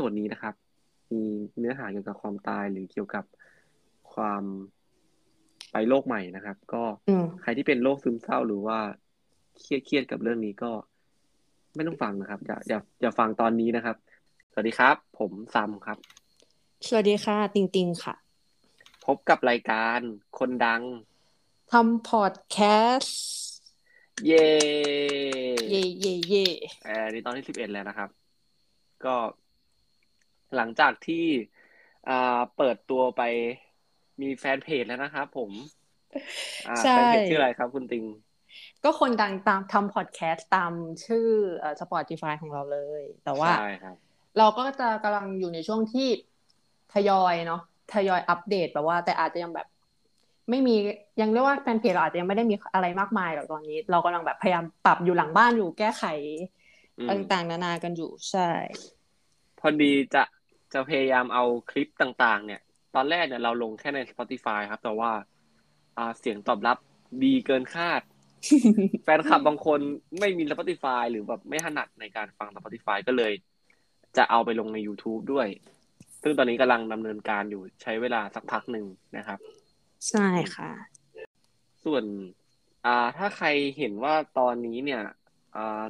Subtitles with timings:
[0.00, 0.54] ซดนี้นะครับ
[1.12, 1.24] มี
[1.58, 3.24] เนื้อหาเกี่ยวกับความตายหรือเกี่ยวกับ
[4.12, 4.42] ความ
[5.72, 6.82] ไปโลกใหม่นะครับ ก็
[7.42, 8.78] ใครที่เป็นโรคซึมเศร้าหรือว่า
[9.58, 10.70] เครียดเครียดกับเรื่องนี้ก็
[11.74, 13.96] ไม่ต้องฟังนะครับ อย่าอย่าอย่าฟังตอนนี้นะครับ
[14.52, 15.98] สวัสดีครับ ผมซัมครับ
[16.86, 18.14] สวัสดีค่ะ ติงติงค่ะ
[19.06, 20.00] พบกับรายการ
[20.38, 20.82] คนดัง
[21.72, 22.58] ทำพอดแค
[22.96, 23.20] สต์
[24.26, 24.48] เย่
[25.70, 26.46] เย่เย่เย่
[26.84, 28.08] เออนี่ตอนที่สิบเอ็ดแล้วนะครับ
[29.04, 29.14] ก็
[30.54, 31.14] หลังจากที่
[32.06, 32.12] อ่า
[32.54, 33.20] เปิดตัวไป
[34.20, 35.52] มีแฟนเพจแล้วนะครับผม
[36.90, 38.04] แฟนเพจชื่ออะไรครับคุณติง
[38.84, 40.72] ก็คนดังตามทำพอดแคสต์ตาม
[41.04, 41.26] ชื่อ
[41.80, 43.50] สปอร์ติฟายของเราเลย แต่ว่า
[44.38, 46.08] เราก็จะกำลังอยู่ในช่วงที่
[46.92, 47.60] ทยอยเนาะ
[47.94, 49.66] ทยอยอัปเดตแบบว่า แต่อาจจะยังแบบ
[50.50, 50.74] ไม่มี
[51.20, 56.04] ยังเรียกว่าแฟนเพจเราอาจจะยังไม่ได้มีอะไรมากมายหรอกตอนนี้ เรากำลังแบบพยายามปรับอยู่หลังบ้านอยู่แก้ไข
[57.08, 58.48] ต่างๆ นานากันอยู่ใช่
[59.58, 60.22] พอดีจะ
[60.72, 62.60] จะพยายามเอาคลิปต่างๆ เนี่ย
[62.94, 65.10] ตอนแรกเนี่ยเราลงแค่ใน Spotify ครับ แต่ว่า
[65.96, 66.78] อ่าเสียงตอบรับ
[67.24, 68.02] ดีเกินคาด
[69.04, 69.80] แฟนคลับบางคน
[70.18, 73.32] ไม่มี Spotify หรือแบบไม่ถนัดในการฟัง Spotify ก็เลย
[74.16, 75.48] จะเอาไปลงใน YouTube ด้วย
[76.22, 79.38] ซึ่งตอนนี้กำลังดำเนินการอยู่ใช้เวลาสักพักหนึ่งนะครับ
[80.08, 80.70] ใช่ค่ะ
[81.84, 82.04] ส่วน
[82.86, 83.48] อ่าถ้าใคร
[83.78, 85.02] เห็นว่าตอนนี้เนี่ย
[85.56, 85.82] อ่า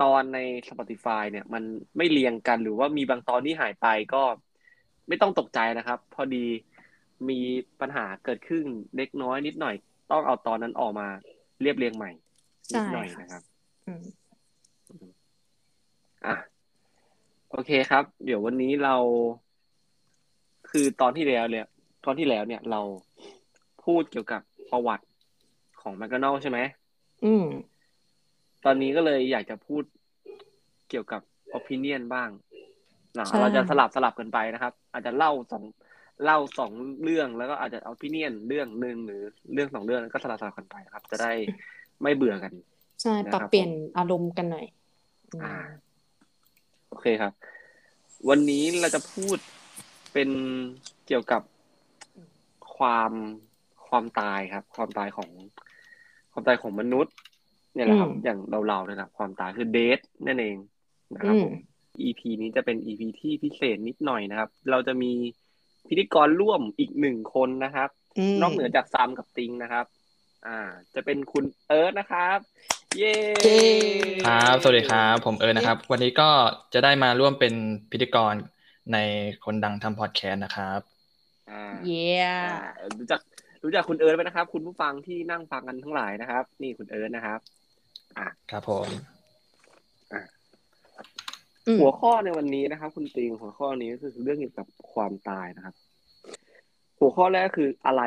[0.00, 1.62] ตอนใน Spotify เนี่ย มัน
[1.96, 4.22] ไม่เรียงกันหรือว่ามีบางตอนที่หายไปก็
[5.08, 6.46] ไม่ต้องตกใจนะครับ พอดี
[7.28, 7.40] มี
[7.80, 8.64] ปัญหาเกิดขึ้น
[8.96, 9.74] เล็กน้อยนิดหน่อย
[10.10, 11.08] ต้องเอาตอนนั้นออกมา
[11.62, 12.10] เรียบเรียงใหม่
[12.72, 13.42] นิดหน่อยนะครับ
[16.26, 16.34] อะ
[17.50, 18.96] โอเคครับ เดี๋ยววันนี้เรา
[20.70, 21.66] คือตอนที่แล้วเนี่ย
[22.04, 22.80] ตอนที่แล้วเนี่ยเรา
[23.84, 25.06] พูดเกี่ยวกับประวัติ
[25.80, 26.58] ของแมคโดนัลใช่ไหม
[27.24, 27.46] อืม
[28.64, 29.82] ตอนนี้ก็เลยอยากจะพูด
[30.90, 31.22] เกี่ยวกับ
[31.58, 32.30] opinion บ้าง
[33.40, 35.64] เราจะสลับสลับกันไปนะครับ อาจจะเล่าสอง
[36.24, 36.72] เล่าสอง
[37.02, 39.22] เรื่องแล้วก็อาจจะ opinion เรื่องหนึ่งหรือ
[39.54, 41.32] เรื่องสองเรื่องก็สลับสลับกันไปครับ จะได้
[42.02, 42.52] ไม่เบื่อกัน
[43.02, 44.66] ใช่ปรับเปลี่ยนอารมณ์กันหน่อย
[45.42, 45.54] อ่า
[46.88, 47.32] โอเคครับ
[48.28, 49.36] วันนี้เราจะพูด
[50.12, 50.30] เป็น
[51.06, 51.42] เกี่ยวกับ
[52.76, 53.12] ความ
[53.88, 55.30] ความตายครับ ความตายของ
[56.32, 57.14] ความตายของมนุษย์
[57.74, 58.38] เนี่ยแหละครับ อย่าง
[58.68, 60.56] เราๆนะครับความตายคือเดทนั่นเอง
[61.14, 61.54] นะครับผม
[62.00, 65.12] EP นี้จะเป็น EP ที่พิเศษนิดหน่อยนะครับ เราจะมี
[65.88, 67.88] พิธีกรร่วมอีกหนึ่งคนนะครับ
[68.42, 69.86] นอกเหนือจากซามกับติงนะครับ
[70.46, 70.58] อ่า
[70.94, 72.38] จะเป็นคุณเอิร์ธนะครับ
[72.98, 73.14] เย้
[74.26, 76.30] ครับสวัสดีครับ ผมเอิร์ธนะครับ วันนี้ก็
[76.74, 77.54] จะได้มาร่วมเป็น
[77.90, 78.34] พิธีกร
[78.92, 78.98] ใน
[79.44, 80.80] คนดังทำพอดแคสต์นะครับ
[81.50, 82.08] อ่าเย้
[82.98, 83.20] รู้จัก
[83.64, 87.40] รู้จักคุณเอิร์ธไหมนะครับ คุณผู้ฟังที่นั่งฟังกันทั้งหลายนะครับ นี่คุณเอิร์ธนะครับ
[88.18, 88.88] อะครับผม
[91.80, 95.74] หัวข้อในวันนี้นะครับ คุณติงหัวข้อนี้ก็คือเรื่องเกี่ยวกับความตายนะครับ
[96.98, 98.02] หัวข้อแรกคืออะไร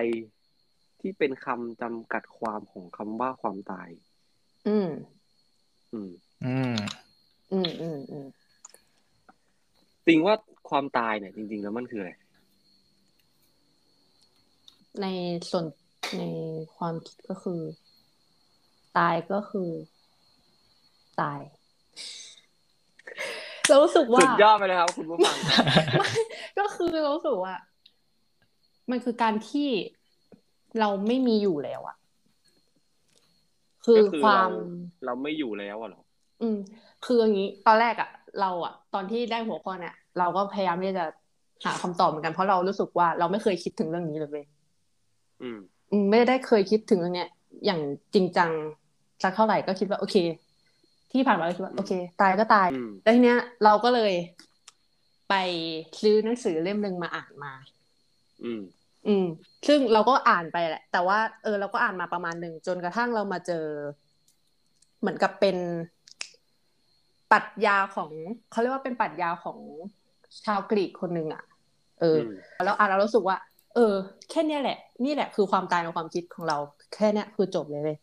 [0.99, 3.89] ที่เป็นคำจำกัดความของคำว่าความตาย
[4.67, 4.89] อืม
[5.93, 6.09] อืม
[6.45, 6.75] อืม
[7.51, 8.27] อืมอืมอืม
[10.05, 10.35] ติงว่า
[10.69, 12.11] ความตายเนี่ย จริง ๆ แล้วมันคืออะไร
[15.01, 15.07] ใน
[15.49, 15.65] ส่วน
[16.17, 16.23] ใน
[16.77, 17.61] ความคิดก็คือ
[18.97, 19.69] ตายก็คือ
[21.21, 21.39] ตาย
[23.69, 25.35] เรารู้สึกว่าสุดยอดไปเลยครับ คุณผู้ฟัง
[26.59, 27.55] ก็คือเรารู้สึกว่า
[28.91, 29.69] มันคือการที่
[30.79, 31.97] เราไม่มีอยู่แล้วอะ
[33.85, 34.49] คือความ
[35.05, 36.03] เราไม่อยู่แล้วอะหรอ
[36.41, 36.57] อืม
[37.05, 38.09] คืออย่างนี้ ตอนแรกอะ
[38.41, 41.05] เราอะตอนที่ได้หัวข้อเนี่ยเราก็พยายามที่จะ
[41.65, 44.45] หาคำตอบเหมือนกันเพราะเรารู้สึกว่าเราไม่เคยคิดถึงเรื่องนี้เลยเว้ย
[45.41, 45.59] อืม
[46.09, 47.29] ไม่ได้เคยคิดถึงเรื่องเนี้ย
[47.65, 47.81] อย่าง
[48.13, 48.49] จริงจัง
[49.23, 50.15] สักเท่าไหร่ก็คิดว่าโอเค
[51.15, 52.67] ที่ผ่านมาเราคิดว่าโอเค ตายก็ตาย
[53.03, 54.13] แล้วทีเนี้ย เราก็เลย
[55.29, 55.33] ไป
[56.01, 57.53] ซื้อหนังสือเล่มหนึ่งมาอ่านมา
[58.43, 58.61] อืม
[59.07, 59.25] อืม
[59.67, 63.65] ซึ่งเราก็อ่านไปแหละ แต่ว่าเออเราก็อ่านมาประมาณหนึ่งจนกระทั่งเรามาเจอ
[64.99, 65.57] เหมือนกับเป็น
[67.31, 68.09] ปรัชญาของ
[68.51, 69.59] เขาเรียกว่าเป็นปรัชญาของ
[70.45, 71.43] ชาวกรีกคนหนึ่งอะ
[71.99, 72.17] เออ
[72.65, 73.37] แล้วอ่านเรารู้สึกว่า
[73.75, 73.93] เออ
[74.29, 76.57] แค่นี้แหละ นี่แหละคือความตายในความคิดของเรา
[76.93, 77.97] แค่นี้คือจบเลยเลย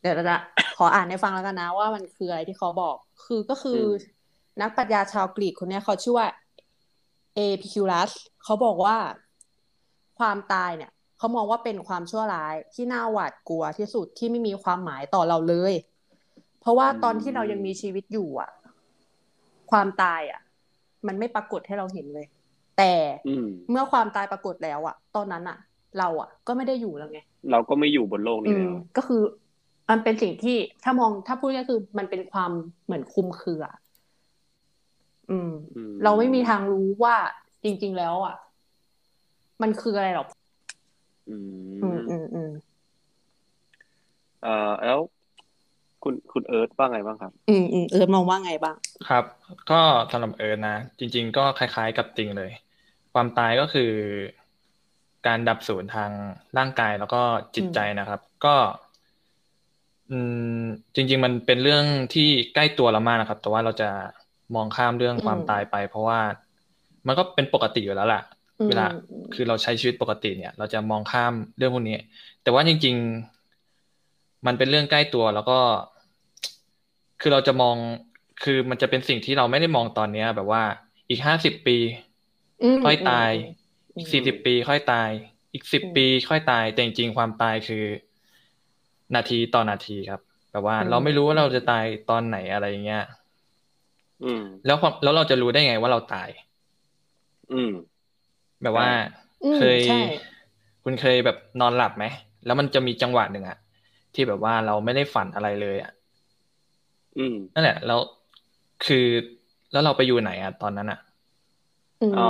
[0.00, 0.36] เดี๋ยวเราจะ
[0.76, 3.80] ขออ่านให้ฟังแล้วกันนะว่ามันคืออะไรที่เขาบอก คือก็คือ
[4.60, 6.28] นักปรัชญาชาวกรีกคนนี้เขาชื่อว่า
[7.34, 8.10] เอพิคิวลัส
[8.44, 8.96] เขาบอกว่า
[10.18, 15.74] ความตายเนี่ยเขามองว่าเป็นความชั่วร้ายที่น่าหวาดกลัวที่สุดที่ไม่มีความหมายต่อเราเลย
[16.60, 18.50] เพราะว่าตอนที่เรายังมีชีวิตอยู่อะ
[19.70, 20.40] ความตายอะ
[21.06, 22.26] มันไม่ปรากฏให้เราเห็นเลย
[22.78, 22.92] แต่
[23.70, 25.58] เมื่อความตายปรากฏแล้วอะ ตอนนั้นอะ
[25.98, 27.20] เราอะ ก็ไม่ได้อยู่แล้วไง
[27.50, 29.22] เราก็ไม่อยู่บนโลกนี้แล้วก็คือ
[29.90, 32.50] มันเป็นสิ่งที่ถ้ามองถ้าพูดก็คือมันเป็นความ
[32.84, 33.64] เหมือนคุมเครือ
[35.30, 37.16] อืมอืมเราไม่มีทางรู้ว่า
[37.64, 38.36] จริง ๆ แล้ว อะ
[39.62, 40.28] มันคืออะไรหรอก
[41.30, 41.36] อื
[41.82, 42.50] อืมมอืมอืม
[44.42, 45.00] เอ่อแล้ว
[46.02, 48.76] คุณคุณเอิร์ธว่าไงบ้างครับ อืมอืมเออมองว่าไงบ้าง
[49.08, 49.24] ครับ
[49.70, 49.80] ก็
[50.10, 52.52] สำหรับเอิร์ธนะจริง ๆ ก็คล้าย ๆ กับติงเลย
[53.14, 53.92] ความตายก็คือ
[55.26, 56.10] การดับสูญทาง
[56.58, 57.22] ร่างกายแล้วก็
[57.54, 58.54] จิตใจนะครับ ก็
[60.10, 60.18] อื
[60.60, 60.62] ม
[60.94, 63.90] จริง ๆ มันเป็นเรื่องที่ใกล้ตัวเรามากนะครับ แต่ว่าเราจะ
[64.54, 66.20] มองข้ามเรื่องความอืมตายไป เพราะว่า
[67.06, 68.22] มันก็เป็นปกติอยู่แล้วล่ะ
[68.58, 68.86] อืมเวลา
[69.34, 71.98] คือเราใช้ชีวิตปกติเนี่ย เราจะมองข้ามเรื่องพวกนี้
[72.42, 72.96] แต่ว่าจริง
[73.70, 75.58] ๆ มันเป็นเรื่องใกล้ตัวแล้วก็
[77.20, 77.76] คือเราจะมอง
[78.42, 80.62] คือมันจะเป็นสิ่งที่เราไม่ได้มองตอนเนี้ย แบบว่า
[81.08, 81.78] อีกห้าสิบปี
[82.80, 83.30] มค่อยตาย
[83.94, 85.10] อืมอีกสี่สิบปี ค่อยตาย
[85.52, 87.84] อีกสิบอืมปี ค่อยตายแต่จริงๆความตายคือ
[89.14, 90.20] นาทีต่อนาทีครับ
[90.52, 93.04] แบบว่าอืมเราไม่รู้ว่าเราจะตายตอนไหนอะไรอย่างเงี้ย
[94.24, 96.28] อืม แล้วความแล้วเราจะรู้ได้ไงว่าเราตาย
[97.52, 97.72] อืม
[98.62, 98.88] แบบว่า
[99.44, 100.00] อืมเคยใช่
[100.84, 102.04] คุณเคยแบบนอนหลับไหม
[102.46, 103.58] แล้วมันจะมีจังหวะหนึ่งอะ
[104.14, 105.92] ที่แบบว่าเราไม่ได้ฝันอะไรเลยอะ
[107.18, 108.00] อืมนั่นแหละ แล้ว
[108.86, 109.06] คือ
[109.72, 110.98] แล้วเราไปอยู่ไหนอะตอนนั้นอะ
[112.00, 112.28] อืมอ๋อ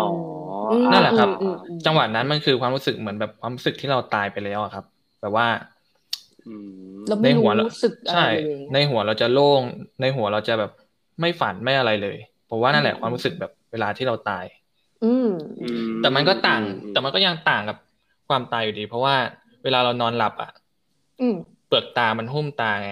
[0.70, 4.84] อืมนั่นแหละครับอืมอืมจังหวะนั้นมันคือความรู้สึกเหมือนแบบความรู้สึกที่เราตายไปแล้วอะครับ
[5.20, 5.75] แบบว่าอืม
[7.08, 9.62] เราในไม่หัวเรารู้สึกอะไรใช่เลยในหัวเราจะโล่ง
[10.00, 10.70] ในหัวเราจะแบบ
[11.20, 12.16] ไม่ฝันไม่อะไรเลย
[12.48, 14.44] ผมว่านั่นแหละอืมความรู้สึกแบบเวลาที่เราตาย
[15.04, 15.28] อืม
[15.60, 17.76] อืมแต่มันก็ต่างอืแต่มันก็ยังต่างกับ
[18.28, 19.14] ความตายอยู่ดี เพราะว่า
[19.64, 20.50] เวลาเรานอนหลับอะ
[21.20, 22.90] อืมเปลือกตามันหุ้มตาไง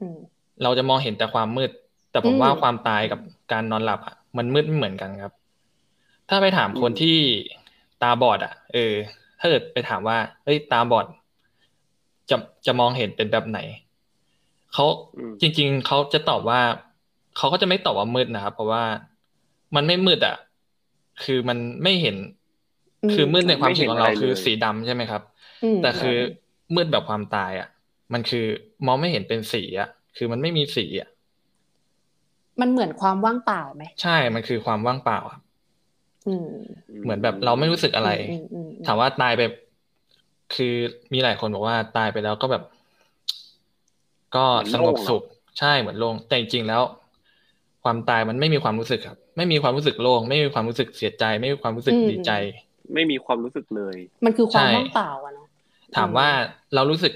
[0.00, 0.18] อืม
[0.62, 1.70] เราจะมองเห็นแต่ความมืด
[2.10, 3.20] แต่ผมว่าอืมความตายกับ
[3.52, 5.32] การนอนหลับอะมันมืดไม่เหมือนกันครับ
[6.28, 7.16] ถ้าไปถามคนที่
[8.02, 8.94] ตาบอด อะ เออ
[9.40, 11.06] ถ้าเกิดไปถามว่าเฮ้ยตาบอด
[12.30, 12.36] จะ
[12.66, 13.60] จะมองเห็นเป็นแบบไหน
[14.72, 14.86] เขา
[15.16, 16.60] อืมจริง ๆเขาจะตอบว่า
[17.36, 18.82] เขาก็จะไม่ตอบว่ามืดนะครับ เพราะว่า
[19.74, 20.36] มันไม่มืดอะ
[21.24, 22.16] คือมันไม่เห็น
[23.04, 25.22] อืมคือมืดในความคิดของเราไม่เห็นอะไรเลยคือสีดำใช่ไหมครับ
[25.64, 26.16] อืมแต่คือ
[26.74, 27.68] มืดแบบความตายอะ
[28.12, 28.46] มันคือ
[28.86, 31.08] มองไม่เห็นเป็นสีอะ คือมันไม่มีสีอะ
[32.60, 35.42] มันเหมือนความว่างเปล่าไหม ใช่ มันคือความว่างเปล่าครับ
[36.28, 36.48] อืม
[37.04, 39.42] เหมือนแบบเราไม่รู้สึกอะไรอืมอืมอืมถามว่าตายไป
[40.54, 40.74] คือ
[41.12, 42.62] มีหลายคนบอกว่าตายไปแล้วก็แบบ
[44.36, 45.22] ก็สงบสุข
[45.58, 46.82] ใช่เหมือนโล่งแต่จริงๆแล้ว
[47.84, 52.30] ความตายมันไม่มีความรู้สึกครับ ไม่มีความรู้สึกโล่งไม่มีความรู้สึกเสียใจ ไม่มีความรู้สึกดีใจ
[52.94, 55.48] ไม่มีความรู้สึกเลย มันคือความใช่ว่างเปล่าอะเนาะ
[55.96, 56.28] ถามว่า
[56.74, 57.12] เรารู้สึก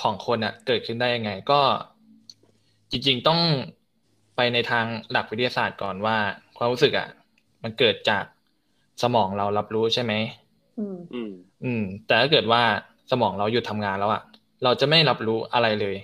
[0.00, 1.60] ของคนอะเกิดขึ้นได้ยังไง ก็
[2.90, 3.40] จริง ๆต้อง
[4.36, 6.16] ไปในทางหลักวิทยาศาสตร์ก่อนว่า
[6.58, 7.08] ความรู้สึกอะ
[7.62, 8.24] มันเกิดจาก
[9.02, 10.12] สมองเรารับรู้ใช่ไหม
[10.78, 11.32] อืม
[11.62, 12.62] อืมอืม แต่ถ้าเกิดว่า
[13.10, 14.22] สมองเราหยุดทำงานแล้วอะ
[14.64, 15.96] เราจะไม่รับรู้อะไรเลย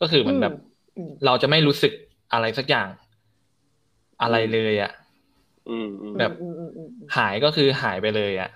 [0.00, 0.52] ก็คือเหมือนแบบ
[0.96, 1.92] อืมเราจะไม่รู้สึก
[2.32, 2.88] อะไรสักอย่าง
[4.22, 4.90] อะไรเลยอะ
[5.68, 8.50] อืมอืมแบบอืมอืมอืมอืมหายก็คือหายไปเลยอะ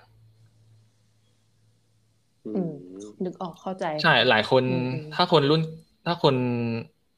[2.45, 2.69] อือืมม
[3.23, 5.61] นึกออกเข้าใจ ใช่ หลายคนอืมอืมถ้าคนรุ่น
[6.05, 6.35] ถ้าคน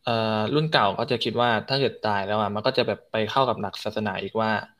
[0.04, 0.12] เอ่อ
[0.54, 4.75] รุ่นเก่าก็จะคิดว่าถ้าเกิดตายแล้วอะมันก็จะแบบไปเข้ากับหลักศาสนาอีกว่าอืม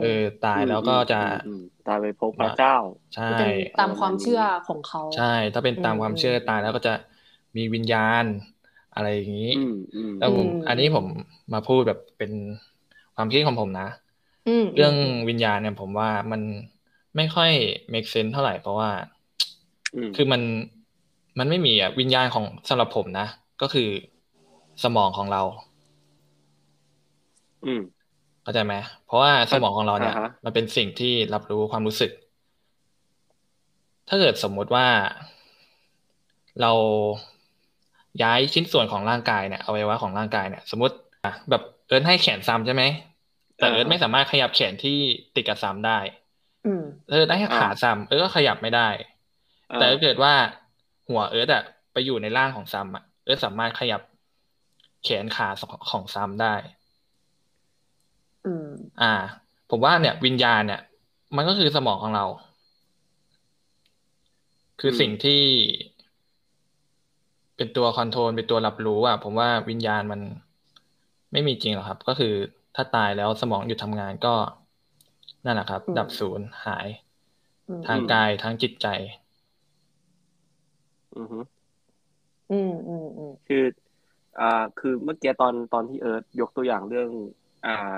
[0.00, 2.74] เออตายแล้วก็จะอืมตายไปพบพระเจ้า
[3.14, 6.94] ใช่เป็นตามความเชื่อของเขา ใช่ ถ้าเป็นตามอืมความเชื่ออืมตายแล้วก็จะ
[7.56, 8.24] มีวิญญาณ
[8.94, 11.06] อะไรอย่างนี้อืมอืมแล้วผมอืมอันนี้ผม
[11.52, 12.32] มาพูดแบบเป็น
[13.14, 13.88] ความคิดของผมนะ
[14.46, 14.94] อืมเรื่อง
[15.28, 16.42] วิญญาณเนี่ยผมว่ามัน
[17.16, 17.50] ไม่ค่อย
[17.92, 18.90] make sense เท่าไหร่เพราะว่า
[19.94, 20.42] อืมคือมัน
[21.38, 23.26] มันไม่มีอะวิญญาณของสำหรับผมนะ
[23.60, 23.88] ก็คือ
[24.82, 25.42] สมองของเรา
[27.64, 27.80] อืม
[28.46, 28.74] เข้าใจไหม
[29.06, 32.10] เพราะว่าสมองของเราเนี่ยอ่าฮะมันเป็นสิ่งที่รับรู้ความรู้สึก
[34.08, 34.86] ถ้าเกิดสมมุติว่า
[36.60, 36.72] เรา
[38.22, 42.82] ย้ายชิ้นส่วนของร่างกายเนี่ยอวัยวะของร่างกายเนี่ย สมมติอะแบบเอิร์ธให้แขนซ้ำใช่ไหม
[43.56, 44.98] แต่เอิร์ธไม่สามารถขยับแขนที่
[45.36, 45.98] ติดกับซ้ำได้
[46.66, 48.88] อืมเอิร์ธได้แค่ขาซ้ำเอิร์ธก็ขยับไม่ได้
[49.74, 50.34] แต่ถ้าเกิดว่า
[51.08, 51.62] หัวเอิร์ธอะ
[51.92, 54.00] ไปอยู่ในร่างของซัมอะเอิร์ธสามารถขยับ
[55.04, 55.48] แขนขา
[55.90, 56.54] ของซัมได้
[58.46, 58.68] อืม
[59.02, 59.14] อ่า
[59.70, 60.80] ผมว่าเนี่ย วิญญาณเนี่ย
[61.36, 62.24] มันก็คือสมองของเรา
[64.80, 65.42] คือสิ่งที่
[67.56, 70.20] เป็นตัวคอนโทรลเป็นตัวรับรู้อะผมว่าวิญญาณมัน
[71.32, 72.34] ไม่มีจริงหรอกครับ ก็คือ
[72.74, 74.34] ถ้าตายแล้วสมองหยุดทำงานก็
[75.44, 76.88] นั่นแหละครับอืมดับศูนย์หาย
[77.68, 78.86] อืมทางกายทั้งจิตใจ
[81.16, 81.38] อือฮึ
[82.50, 83.64] อืมอืมอืมคือ
[84.40, 87.08] อ่า คือเมื่อกี้ตอนตอนที่เอิร์ธยกตัวอย่างเรื่อง
[87.66, 87.96] อ่า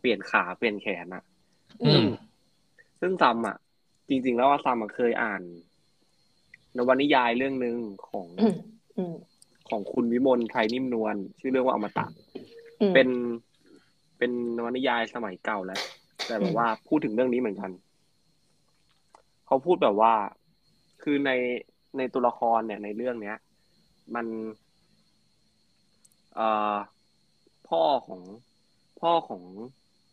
[0.00, 1.22] เปลี่ยนขาเปลี่ยนแขนอะ
[1.84, 2.06] อืม
[3.00, 3.56] ซึ่งซัมอะ
[4.08, 5.42] จริง ๆ แล้วว่าซัมอะเคยอ่าน
[6.76, 7.76] นวนิยายเรื่องหนึ่ง
[8.08, 8.56] ของอืม
[8.98, 9.14] อืม
[9.68, 12.06] ของคุณวิมลไพรนิ่มนวลชื่อเรื่องว่าอมตะ
[12.80, 13.08] อืมเป็น
[14.18, 15.82] เป็นนวนิยายสมัยเก่าแล้ว
[16.26, 17.70] แต่แบบว่าพูดถึงเรื่องนี้เหมือนกัน
[19.46, 20.14] เขาพูดแบบว่า
[21.02, 21.30] คือใน
[21.96, 23.36] ในตัวละครเนี่ยในเรื่องเนี้ย
[24.14, 24.26] มัน
[26.34, 26.76] เอ่อ
[27.68, 28.20] พ่อของ
[29.00, 29.42] พ่อของ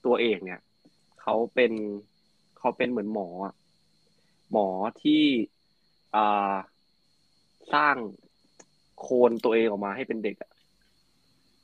[0.06, 0.60] ตัวเอกเนี่ย
[1.22, 1.72] เขาเป็น
[2.58, 3.54] เขาเป็นเหมือนหมออะ
[4.52, 4.68] หมอ
[5.02, 5.24] ที่
[6.16, 6.56] อ่า
[7.74, 7.98] สร้าง
[9.00, 10.52] โคลนตัวเองออกมาให้เป็นเด็กอะ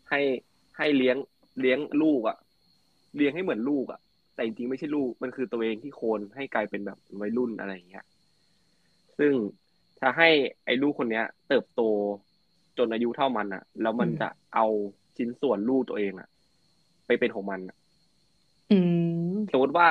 [0.10, 0.22] ให้
[0.78, 1.18] ให้เลี้ยง
[1.60, 2.38] เลี้ยงลูกอะ
[3.16, 4.00] เลี้ยงให้เหมือนลูกอะ
[4.34, 8.06] แต่จริงๆไม่ใช่ลูกมันคือตัวเองที่โคลนให้กลายเป็นแบบวัยรุ่นอะไรอย่างเงี้ย
[9.18, 9.34] ซึ่ง
[10.00, 10.30] ถ้าให้
[10.66, 11.82] ไอ้ลูกคนเนี้ย เติบโต
[12.78, 14.66] จนอายุเท่ามันอะแล้วมันอืมจะเอา
[15.18, 16.30] ชิ้นส่วนลูกตัวเองอะ
[17.06, 17.83] ไปเป็นของมันอะอืม
[19.52, 19.88] สมมติว่า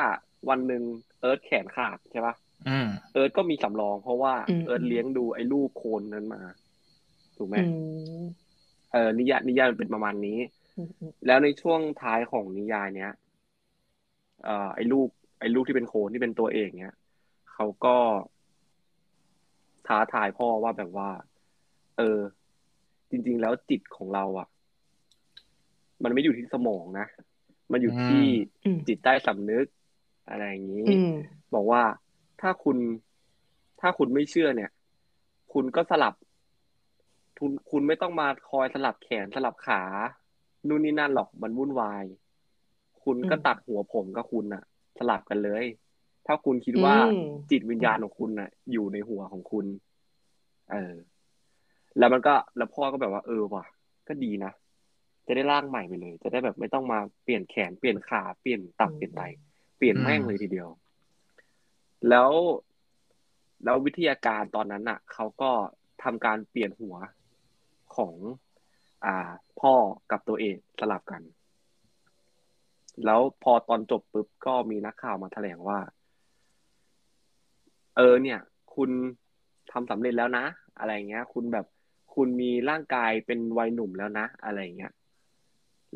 [0.49, 0.83] วันหนึ่ง
[1.21, 2.35] เอิร์ธแขนขาดใช่ปะ
[2.69, 6.43] อืมเอิร์ธก็มีสำรอง เพราะว่าอืมเอิร์ธเลี้ยงดูไอ้ลูกโคลนนั้นมา
[7.37, 7.64] ถูกไหมอื
[8.23, 8.25] ม
[8.93, 10.38] เออนิยายนิยายมันเป็นประมาณนี้
[10.79, 13.12] อืมอืมแล้วในช่วงท้ายของนิยายเนี้ย
[14.45, 15.09] เอ่อไอ้ลูก
[15.41, 16.97] ไอ้ลูกที่เป็นโคลนที่เป็นตัวเอกเนี้ย
[17.52, 17.97] เขาก็
[19.87, 21.11] ท้าทายพ่อว่าแบบว่า
[21.99, 22.19] เออ
[23.11, 24.49] จริง ๆ แล้วจิตของเรา อะ
[26.05, 27.07] มันไม่อยู่ที่สมองนะ
[27.71, 28.23] มันอยู่ที่
[28.64, 29.66] อืมจิตใต้สำนึก
[30.28, 31.12] อะไรอย่างนี้อืม
[31.54, 31.83] บอกว่า
[32.40, 32.76] ถ้าคุณ
[33.81, 34.71] ถ้าคุณไม่เชื่อเนี่ย
[35.52, 36.14] คุณก็สลับ
[37.38, 39.83] คุณคุณไม่ต้องมาคอยสลับแขนสลับขา
[40.69, 42.04] นู่นนี่นั่นหรอกมันวุ่นวาย
[43.02, 44.62] คุณก็อืมตัดหัวผมกับคุณน่ะ
[44.99, 45.64] สลับกันเลย
[46.26, 49.66] ถ้าคุณคิดว่าอืมจิตวิญญาณของคุณน่ะอยู่ในหัวของคุณ
[50.73, 50.95] เออ
[51.99, 53.64] แล้วมันก็แล้วพ่อก็แบบว่า เออว่ะ
[54.09, 54.52] ก็ดีนะ
[55.26, 59.23] จะได้ร่างใหม่ไปเลย จะได้แบบไม่ต้องมาเปลี่ยนแขนเปลี่ยนขาเปลี่ยนตับเปลี่ยนไต
[59.79, 60.69] เปลี่ยนแม่งเลยทีเดียว
[62.09, 62.31] แล้ว
[63.64, 65.50] แล้ววิทยาการตอนนั้นน่ะเขาก็
[66.02, 66.97] ทำการเปลี่ยนหัว
[67.97, 68.14] ของ
[69.05, 69.75] อ่า พ่อ
[70.11, 71.23] กับตัวเอกสลับกัน
[73.05, 75.79] แล้วพอตอนจบปุ๊บก็มีนักข่าวมาแถลงว่า
[77.97, 78.38] เออ เนี่ย
[78.75, 78.91] คุณ
[79.73, 80.45] ทำสำเร็จแล้วนะ
[80.79, 81.67] อะไรเงี้ย คุณแบบ
[82.14, 84.93] คุณมีร่างกายเป็นวัยหนุ่มแล้วนะ อะไรเงี้ย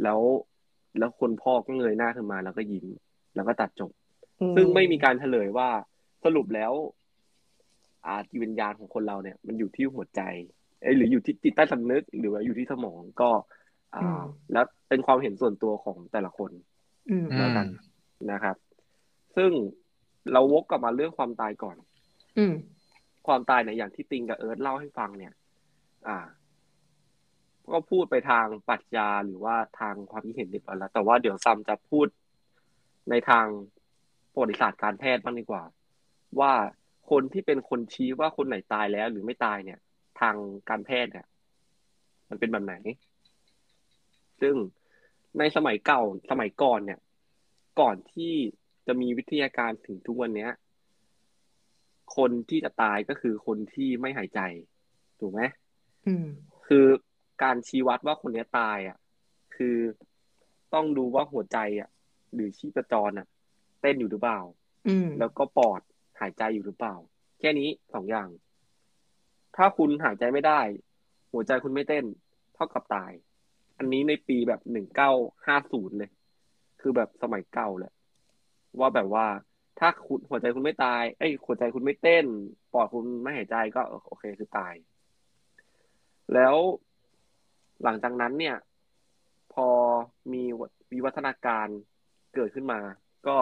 [0.02, 0.20] แล้ว
[0.98, 2.86] แล้วคนพ่อก็เงยหน้าขึ้นมาแล้วก็ยิ้ม
[3.34, 3.90] แล้วก็ตัดจบ
[4.56, 5.68] ซึ่งไม่มีการเฉลยว่า
[6.24, 6.72] สรุปแล้ว
[8.06, 10.20] อาจิตวิญญาณของคนเราเนี่ย มันอยู่ที่หัวใจ
[10.82, 13.30] เอ้ยหรืออยู่ที่จิตใต้สำนึก หรือว่าอยู่ที่สมองก็
[13.94, 14.22] อ่าอืม
[14.52, 16.50] แล้วเป็นความเห็นส่วนตัวของแต่ละคน
[17.10, 17.66] อืมอืแล้วมกัน
[18.32, 18.56] นะครับ
[19.36, 19.50] ซึ่ง
[20.32, 21.76] เราวกกลับมาเรื่องความตายก่อน
[22.38, 22.54] อืม
[23.26, 25.32] ความตายเนี่ยอย่างที่ติงกับเอิร์ธเล่าให้ฟังเนี่ย
[26.08, 26.18] อ่า
[27.72, 32.06] ก็พูดไปทางปรัชญาหรือว่าทางความคิดเห็นเรียบร้อยแล้วแต่ว่าเดี๋ยวซัมจะพูด
[33.10, 33.46] ในทาง
[34.32, 35.64] ประวัติศาสตร์การแพทย์บ้างดีกว่า
[36.40, 36.52] ว่า
[37.10, 39.78] คนที่เป็นคนชี้ว่าคนไหนตายแล้วหรือไม่ตายเนี่ย
[40.20, 40.34] ทาง
[40.68, 41.26] การแพทย์เนี่ย
[42.28, 42.74] มันเป็นแบบไหน
[44.40, 44.54] ซึ่ง
[45.38, 47.00] ในสมัยเก่าสมัยก่อนเนี่ย
[47.80, 48.34] ก่อนที่
[48.86, 50.50] จะมีวิทยาการถึงทุกวันเนี้ย
[52.16, 54.40] คนที่จะตายก็คือคนที่ไม่หายใจ
[55.20, 55.42] ถูกไหม
[56.06, 56.26] อืม
[56.66, 56.86] คือ
[57.42, 58.98] การชี้วัดว่าคนเนี้ยตายอะ
[59.56, 59.76] คือ
[60.74, 61.88] ต้องดูว่าหัวใจอะ
[62.34, 63.26] หรือชีพจรอะ
[63.80, 64.40] เต้นอยู่หรือเปล่า
[64.88, 65.80] อืมแล้วก็ปอด
[66.20, 66.94] หายใจอยู่หรือเปล่า
[67.38, 68.28] แค่นี้สองอย่าง
[69.56, 70.60] ถ้าคุณหายใจไม่ได้
[71.32, 72.04] หัวใจคุณไม่เต้น
[72.54, 73.12] เท่ากับตาย
[73.78, 75.10] อันนี้ในปีแบบหนึ่งเก้า
[75.46, 76.10] ห้าศูนย์เลย
[76.80, 77.92] คือแบบสมัยเก่าแหละ
[78.80, 79.26] ว่าแบบว่า
[79.78, 82.24] ถ้าคุณหัวใจคุณไม่ตาย เอ้ยหัวใจคุณไม่เต้น
[82.72, 84.74] ปอดคุณไม่หายใจก็โอเคคือตาย
[86.34, 86.56] แล้ว
[87.82, 88.56] หลังจากนั้นเนี่ย
[89.52, 89.68] พอ
[90.32, 90.42] มี
[90.92, 91.66] วิวัฒนาการ
[92.34, 92.80] เกิดขึ้นมา
[93.26, 93.36] ก็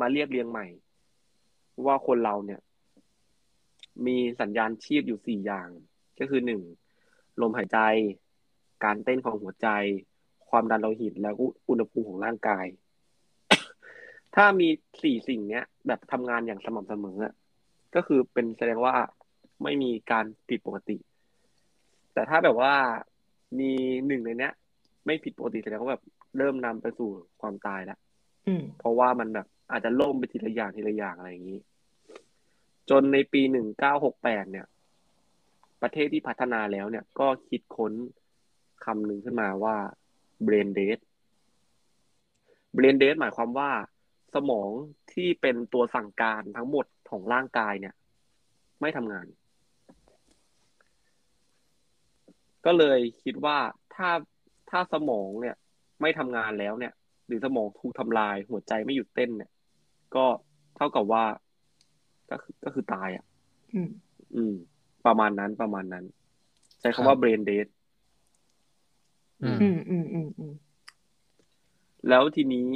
[0.00, 0.66] มาเรียบเรียงใหม่
[1.86, 2.60] ว่าคนเราเนี่ย
[4.06, 5.68] มีสัญญาณชีพอยู่สี่อย่าง
[6.18, 6.62] ก็คือหนึ่ง
[7.40, 7.78] ลมหายใจ
[8.84, 9.68] การเต้นของหัวใจ
[10.50, 12.66] ความดันโลหิตแล้วก็อุณหภูมิของร่างกาย
[14.34, 14.68] ถ้ามี
[15.02, 17.18] สี่สิ่งเนี้ย แบบทำงานอย่างสม่ำเสมอ
[17.94, 18.94] ก็คือเป็นแสดงว่า
[19.62, 20.96] ไม่มีการผิดปกติ
[22.12, 22.74] แต่ถ้าแบบว่า
[23.58, 23.70] มี
[24.06, 24.52] หนึ่งในเนี้ย
[25.06, 26.02] ไม่ผิดปกติแสดงว่าแบบ
[26.38, 27.98] เริ่มนำไปสู่ความตายแล้ว
[28.48, 31.60] อืมเพราะว่ามันแบบอาจจะล่มไปทีละอย่างทีละอย่างอะไรอย่างนี้
[32.90, 34.66] จนในปีหนึ่งเก้าหกแปดเนี่ย
[35.82, 37.92] ประเทศที่พัฒนาแล้วเนี่ย ก็คิดค้น
[38.84, 39.76] คำหนึ่งขึ้นมาว่า
[40.46, 40.98] brain dead
[42.76, 43.70] brain dead หมายความว่า
[44.34, 44.70] สมอง
[45.12, 47.94] ที่เป็นตัวสั่งการทั้งหมดของร่างกายเนี่ย
[48.80, 49.26] ไม่ทำงาน
[52.64, 53.58] ก็เลยคิดว่า
[53.94, 54.10] ถ้า
[54.70, 55.56] ถ้าสมองเนี่ย
[56.00, 56.92] ไม่ทำงานแล้วเนี่ย
[57.26, 59.50] หรือสมองถูกทำลายหัวใจไม่หยุดเต้นเนี่ย
[60.14, 60.24] ก็
[60.76, 61.24] เท่ากับว่า
[62.30, 63.24] ก็คือก็คือตายอะ
[63.74, 63.90] อืม
[64.36, 64.54] อืม
[65.06, 66.04] ประมาณนั้นประมาณนั้น
[66.80, 67.66] ใช้ครัคำบว่า brain dead
[69.42, 70.52] อืมอืมอืมอืมอืม
[72.08, 72.72] แล้วทีนี้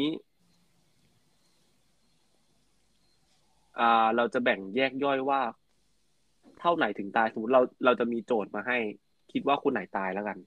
[3.80, 5.40] อ่า เราจะแบ่งแยกย่อยว่า
[6.60, 8.78] เท่าไหนถึงตายสมมติเราเราจะมีโจทย์มาให้
[9.32, 10.38] คิดว่าคนไหนตายแล้วกัน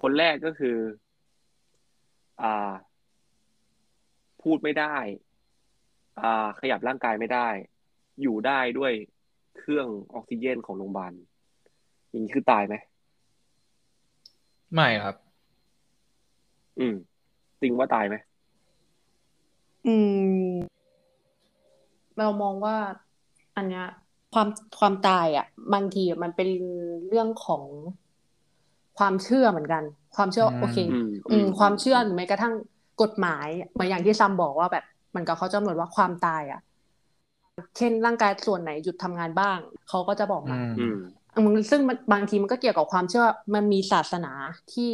[0.00, 0.76] คนแรกก็คือ
[2.42, 2.72] อ่า
[4.42, 4.96] พูดไม่ได้
[6.20, 7.48] อ่า ขยับร่างกายไม่ได้
[8.22, 8.92] อยู่ได้ด้วย
[9.58, 11.12] เครื่องออกซิเจนของโรงพยาบาล
[12.10, 12.74] อย่างนี้คือตายไหม
[14.74, 15.16] ไม่ครับ
[16.78, 16.94] อืม
[17.60, 18.16] จริงว่าตายไหม
[19.86, 19.94] อื
[20.52, 20.56] ม
[22.18, 22.76] เรามองว่า
[23.56, 23.86] อันเนี้ย
[24.34, 26.48] ความความตายอะ บางทีมันเป็น
[27.08, 27.62] เรื่องของ
[28.98, 29.82] ความเชื่อเหมือนกัน
[30.16, 32.54] ความเชื่ออืมโอเคอืมอืมความเชื่อหรือแม้กระทั่ง
[33.02, 34.84] กฎหมายเหมือนอย่างที่ซัมบอกว่าแบบ
[35.16, 36.60] มันก็เขาจะกำหนดว่าความตายอะ
[37.76, 40.96] เช่นร่างกายส่วนไหนหยุดทำงานบ้างเขาก็จะบอกอืมามอืม
[41.36, 44.32] อืมซึ่งมันบางทีมันก็เกี่ยวกับความเชื่อมันมีศาสนา
[44.72, 44.90] ที่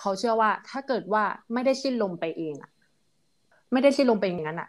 [0.00, 2.70] เขาเชื่อว่า ถ้าเกิดว่าไม่ได้สิ้นลมไปเองอะ
[3.72, 4.68] ไม่ได้สิ้นลมไปอย่างนั้นอะ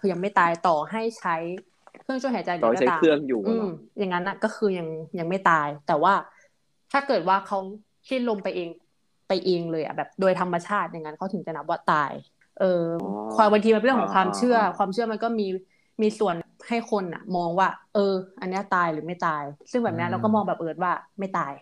[0.00, 1.36] คือยังไม่ตายต่อให้ใช้
[2.02, 4.88] เครื่องช่วยหายใจหรืต่ออให้ก็ใช้ตามเครื่องอยู่อะอืเหรมออย่างนั้นอะก็คือยัง
[5.18, 6.14] ยังไม่ตาย แต่ว่า
[6.92, 7.58] ถ้าเกิดว่าเขา
[8.10, 8.68] สิ้นลมไปเอง
[9.28, 12.12] ไปเองเลยอะแบบโดยธรรมชาติอย่างนั้นเขาถึงจะนับว่าตาย
[12.56, 12.64] เออ
[13.00, 15.44] ออความบางทีมันเป็นเรื่องของความเชื่ออ่าอ่าความเชื่อมันก็มี
[16.02, 16.34] มีส่วน
[16.68, 18.00] ให้คนอะมองว่า เออ
[18.40, 21.52] อันเนี้ยตายหรือไม่ตาย ซึ่งแบบเนี้ยอืมเราก็มองแบบเอิร์ดว่าไม่ตาย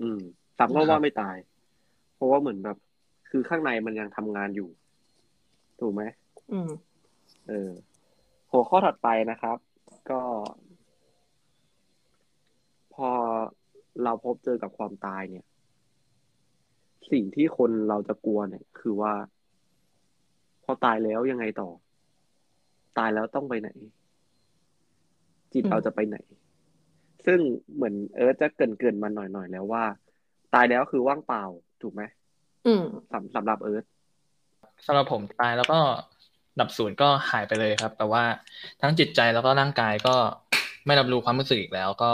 [0.00, 0.18] อืม
[0.58, 1.36] สามก็ครัว่าบไม่ตาย
[2.14, 2.76] เพราะว่าเหมือนแบบ
[3.28, 4.68] คือข้างในมันยังทำงานอยู่
[5.80, 6.02] ถูกไหม
[6.50, 6.68] อืม
[7.48, 7.70] เออ
[8.50, 9.56] หัวข้อถัดไปนะครับ
[10.10, 10.20] ก็
[12.94, 13.10] พอ
[14.04, 15.46] เราพบเจอกับความตายเนี่ย
[17.12, 19.14] สิ่งที่คนเราจะกลัวเนี่ย คือว่า
[20.64, 21.70] พอตายแล้วยังไงต่อ
[22.98, 23.68] ตายแล้วต้องไปไหน
[25.52, 26.16] จิตอืมเราจะไปไหน
[27.26, 27.38] ซึ่ง
[27.74, 29.84] เหมือนเอิร์ธจะเกรินเกินๆมาหน่อยๆแล้วว่า
[30.54, 31.44] ตายแล้วคือว่างเปล่า
[31.82, 32.02] ถูกไหม
[32.66, 32.82] อืม
[33.12, 33.84] สำสำหรับเอิร์ธ
[34.86, 35.80] สำหรับผมตายแล้วก็
[36.60, 38.22] ดับศูนย์ก็หายไปเลยครับ แต่ว่า
[38.80, 40.14] ทั้งจิตใจแล้วก็ร่างกายก็
[40.86, 42.12] ไม่รับรู้ความรู้สึกอีกแล้วก็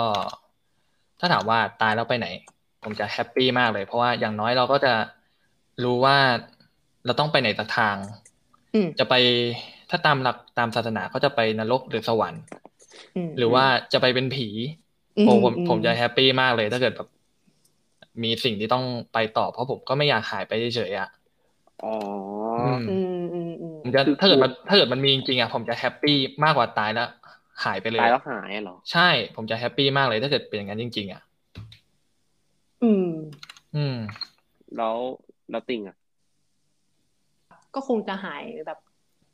[1.20, 2.26] ถ้าถามว่าตายแล้วไปไหน
[2.82, 4.92] ผมจะ happy มากเลย เพราะว่าอย่างน้อยเราก็จะ
[5.84, 6.16] รู้ว่า
[7.04, 7.96] เราต้องไปไหนสักทาง
[8.74, 9.14] อืมจะไป
[9.90, 12.42] ถ้าตามหลักตามศาสนาก็จะไปนรกหรือสวรรค์
[13.16, 14.48] อืมหรือว่าจะไปเป็นผี
[15.16, 17.08] อืมโอ้ผมอืมผมจะ happy มากเลย ถ้าเกิดแบบ
[18.22, 21.25] มีสิ่งที่ต้องไปต่อเพราะผมก็ไม่อยากหายไปเฉยๆอะอ๋
[21.84, 21.94] ออ
[22.60, 27.08] อืมอืมอืมอืมผมจะคือถ้าเกิดมันถ้าเกิดมันมีจริงๆอะผมจะ happy มากกว่าตายแล้ว
[27.64, 31.22] หายไปเลยตายแล้วหายเหรอ ใช่ ผมจะ happy มากเลยถ้าเกิดเป็นอย่างนั้นจริง ๆ อะ
[32.84, 33.08] อืม
[33.76, 33.96] อืม
[34.76, 34.96] แล้ว
[35.50, 35.96] แล้วติงอะ
[37.74, 38.78] ก็คงจะหายแบบ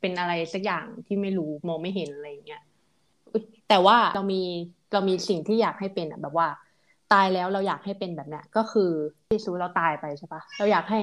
[0.01, 2.63] เป็นอะไรสักอย่างที่ไม่รู้มองไม่เห็นอะไรอย่างเงี้ย
[3.31, 4.41] อุ๊ยแต่ว่าเรามี
[4.93, 6.47] เรามีสิ่งที่อยากให้เป็นอะ แบบว่า
[7.13, 8.91] ตายแล้วเราอยากให้เป็นแบบเนี้ยก็คือ
[9.27, 10.99] ที่สูเราตายไปใช่ปะเราอยากให้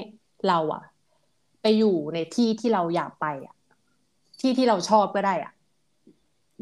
[0.48, 0.82] เราอะ
[1.62, 3.54] ไปอยู่ในที่ที่เราอยากไปอะ
[4.40, 5.52] ที่ที่เราชอบก็ได้อะ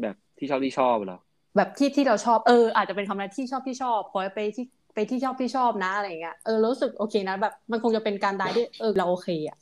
[0.01, 1.19] แบบที่ชอบที่ชอบเหรอ
[1.55, 9.57] แบบที่ที่เราชอบเอออาจจะเป็นคำนั้นที่ชอบที่ชอบขอให้ไปที่ไปที่ชอบที่ชอบนะอะไรอย่างเงี้ยเออรู้สึกโอเคนะแบบมันคงจะเป็นการตายที่เออเราโอเคอะ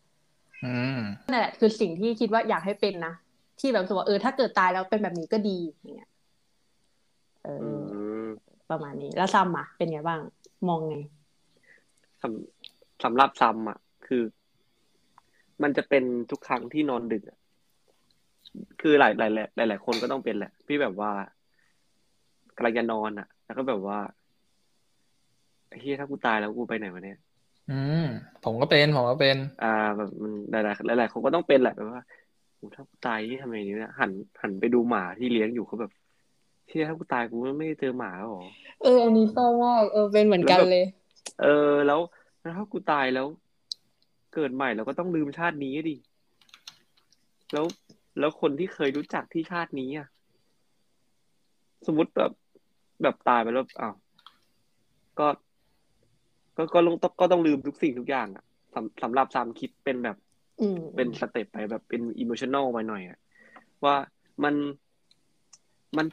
[0.65, 3.13] อืมนั่นแหละคือสิ่งที่คิดว่าอยากให้เป็นนะ
[3.59, 6.09] ที่แบบรู้สึกว่าเออถ้าเกิดตายแล้วเป็นแบบนี้ก็ดีอย่างเงี้ย
[7.43, 8.27] เอออือม
[8.69, 10.19] ประมาณนี้ แล้วซัมอะเป็นไงบ้าง
[10.67, 10.95] มองไง
[12.21, 14.23] สำสำหรับซัมอะ คือ
[15.63, 17.37] มันจะเป็นทุกครั้งที่นอนดึกอะ
[18.81, 21.11] คือหลายหลายหลายหลายหลายคนก็ต้องเป็นแหละ พี่แบบว่า
[22.55, 23.99] กำลังจะนอนอะ แล้วก็แบบว่า
[25.79, 27.19] เฮียถ้ากูตายแล้วกูไปไหนวะเนี่ย
[27.71, 28.05] อืม
[28.43, 32.01] ผมก็เป็นผมก็เป็น อ่า แบบมันหลายหลายหลายๆคนก็ต้องเป็นแหละแบบว่า
[32.55, 35.91] โหถ้ากูตายนี่ทำไงดีเนี่ยหันหันไปดูหมาที่เลี้ยงอยู่เขาแบบ
[36.67, 38.43] เฮียถ้ากูตายกูไม่ได้เจอหมาแล้วเหรอ
[38.81, 40.85] เอออันนี้เศร้ามากเออเป็นเหมือนกันเลย
[41.41, 41.99] เออแล้ว
[42.41, 43.27] แล้วถ้ากูตายแล้ว
[44.39, 45.95] เกิดใหม่เราก็ต้องลืมชาตินี้อะดิ
[47.53, 47.65] แล้ว
[48.19, 50.07] แล้วคนที่เคยรู้จักที่ชาตินี้อะ
[51.87, 52.31] สมมติแบบ
[53.01, 53.95] แบบตายไปแล้วอ้าว
[55.19, 55.27] ก็
[56.57, 60.17] ก็ก็ลงก็ต้องลืมทุกสิ่งทุกอย่างอะสำสำหรับซัมคิดเป็นแบบ
[60.61, 63.19] อืมเป็น step ไปแบบเป็นอิโมชัน a ลไปหน่อยอะ
[63.83, 63.95] ว่า
[64.43, 64.55] มัน
[65.97, 66.05] มัน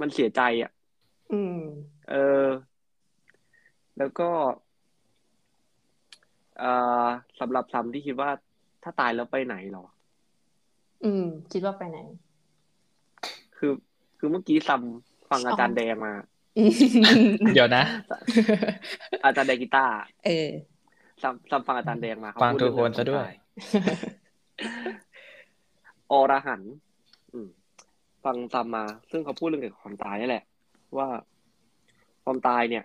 [0.00, 0.70] มันเสียใจอะ
[1.32, 1.58] อืม
[2.10, 2.46] เออ
[3.98, 4.28] แล้วก็
[6.58, 6.70] เอ่
[7.04, 7.06] อ
[7.40, 8.30] สำหรับซัมที่คิดว่า
[8.82, 9.84] ถ้าตายแล้วไปไหนหรอ
[11.04, 11.98] อืม คิดว่าไปไหน
[13.56, 13.72] คือ
[14.18, 14.82] คือเมื่อกี้ซัม
[15.30, 16.12] ฟังอาจารย์แดงมา
[16.58, 16.72] อืม
[17.54, 17.84] เดี๋ยวนะ
[19.24, 19.94] อาจารย์แดงกีตาร์
[20.26, 20.48] เออ
[21.22, 23.28] ซัมซัมฟังอาจารย์แดงมาเขาฟังพูดทุกเรื่องคนซะด้วย
[26.10, 26.72] อรหันต์
[27.32, 27.48] อืม
[28.24, 30.44] ฟังซัมมา ซึ่งเขาพูดเรื่องเกี่ยวกับความตายนี่แหละ
[30.96, 31.08] ว่า
[32.24, 32.84] ความตายเนี่ย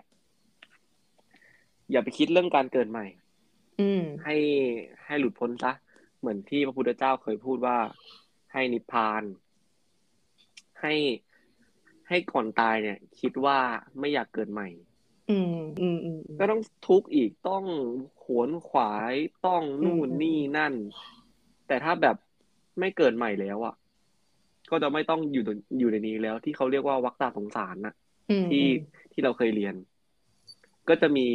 [1.90, 3.21] อย่าไปคิดเรื่องการเกิดใหม่ออืม
[4.24, 4.36] ให้
[5.06, 5.72] ให้หลุดพ้นซะ
[6.20, 7.76] เหมือนที่พระพุทธเจ้าเคยพูดว่า
[8.52, 9.22] ให้นิพพาน
[10.80, 10.94] ให้
[12.08, 13.58] ให้ก่อนตายเนี่ย คิดว่า
[13.98, 14.68] ไม่อยากเกิดใหม่
[15.30, 17.64] อืมอืมอืมก็ต้องทุกข์อีกต้อง
[18.22, 19.14] ขวนขวาย
[19.46, 20.74] ต้องนู่นอืมนี่นั่น
[21.66, 22.16] แต่ถ้าแบบ
[22.80, 23.74] ไม่เกิดใหม่แล้วอะ
[24.70, 27.94] ก็จะไม่ต้องอยู่ตรงอยู่ในนี้แล้ว ที่เขาเรียกว่าวัฏฏะสงสารน่ะ
[28.30, 28.66] อืมที่
[29.12, 29.74] ที่เราเคยเรียน
[30.88, 31.28] ก็จะมี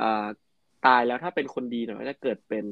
[0.00, 0.26] อ่า
[0.86, 2.66] ตายแล้วถ้าเป็นคนดีหน่อยก็จะเกิดเป็น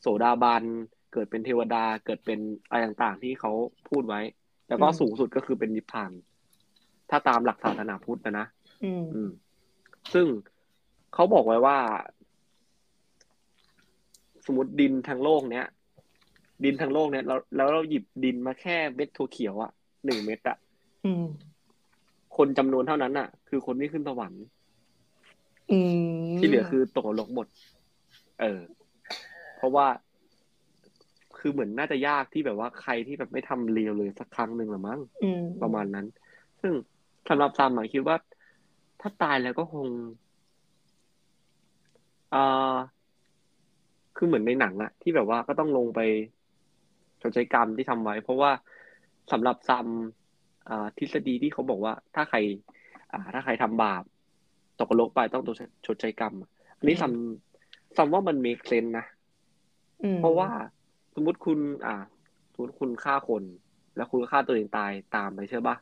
[0.00, 0.64] โสดาบัน
[1.12, 3.52] เกิดเป็นเทวดาเกิดเป็นอะไรต่างๆที่เขา
[3.88, 4.20] พูดไว้
[4.68, 6.12] แล้วก็สูงสุดก็คือเป็นนิพพาน
[7.10, 8.46] ถ้าตามหลักศาสนาพุทธนะนะ
[8.84, 9.30] อืมอืม
[10.14, 10.26] ซึ่ง
[11.14, 11.78] เขาบอกไว้ว่า
[14.46, 15.66] สมมติดินทั้งโลกเนี้ย
[16.64, 19.70] ดินทั้งโลกเนี้ยแล้วแล้วเราหยิบดินมาแค่เม็ดถั่วเขียวอะ
[20.04, 20.56] หนึ่งเม็ดอะ
[21.06, 21.24] อืม
[22.36, 24.55] คนจำนวนเท่านั้นอะคือคนที่ขึ้นสวรรค์อืม
[26.38, 27.46] ที่เหลือคือตกนรกหมด
[28.40, 28.60] เออ
[29.56, 29.86] เพราะว่า
[31.38, 36.06] คือเหมือนน่าจะยากที่แบบว่าใครที่แบบไม่ทำเรียวเลยสักครั้งหนึ่งหรือมั้งอืมประมาณนั้น
[36.60, 36.72] ซึ่ง
[37.28, 38.16] สำหรับซามหมายคิดว่า
[39.00, 39.86] ถ้าตายแล้วก็คง
[42.34, 42.76] อ่า
[44.16, 46.00] คือเหมือนในหนังอะที่แบบว่าก็ต้องลงไป
[47.20, 48.50] ชดใช้กรรมที่ทำไว้ เพราะว่า
[49.32, 49.86] สำหรับซัม
[50.68, 52.38] อ่าทฤษฎีที่เขาบอกว่า ถ้าใคร
[53.12, 54.02] อ่า ถ้าใครทำบาป
[54.80, 55.54] ตกนรกไปต้องตัว
[55.86, 57.12] ชดใช้กรรมอะอันนี้ซัม
[57.96, 59.04] ซัมว่ามัน make sense นะ
[60.02, 60.48] อืมเพราะว่า
[61.14, 61.94] สมมติคุณ อ่า
[62.52, 63.42] สมมติคุณฆ่าคน
[63.96, 65.76] แล้วคุณก็ฆ่าตัวเองตายตามไปใช่ปะ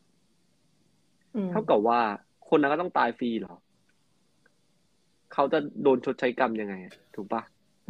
[1.36, 2.00] อืมเท่ากับว่า
[2.48, 3.54] คนนั้นก็ต้องตายฟรีเหรอ
[5.32, 7.42] เขาจะโดนชดใช้กรรมยังไงอะถูกปะ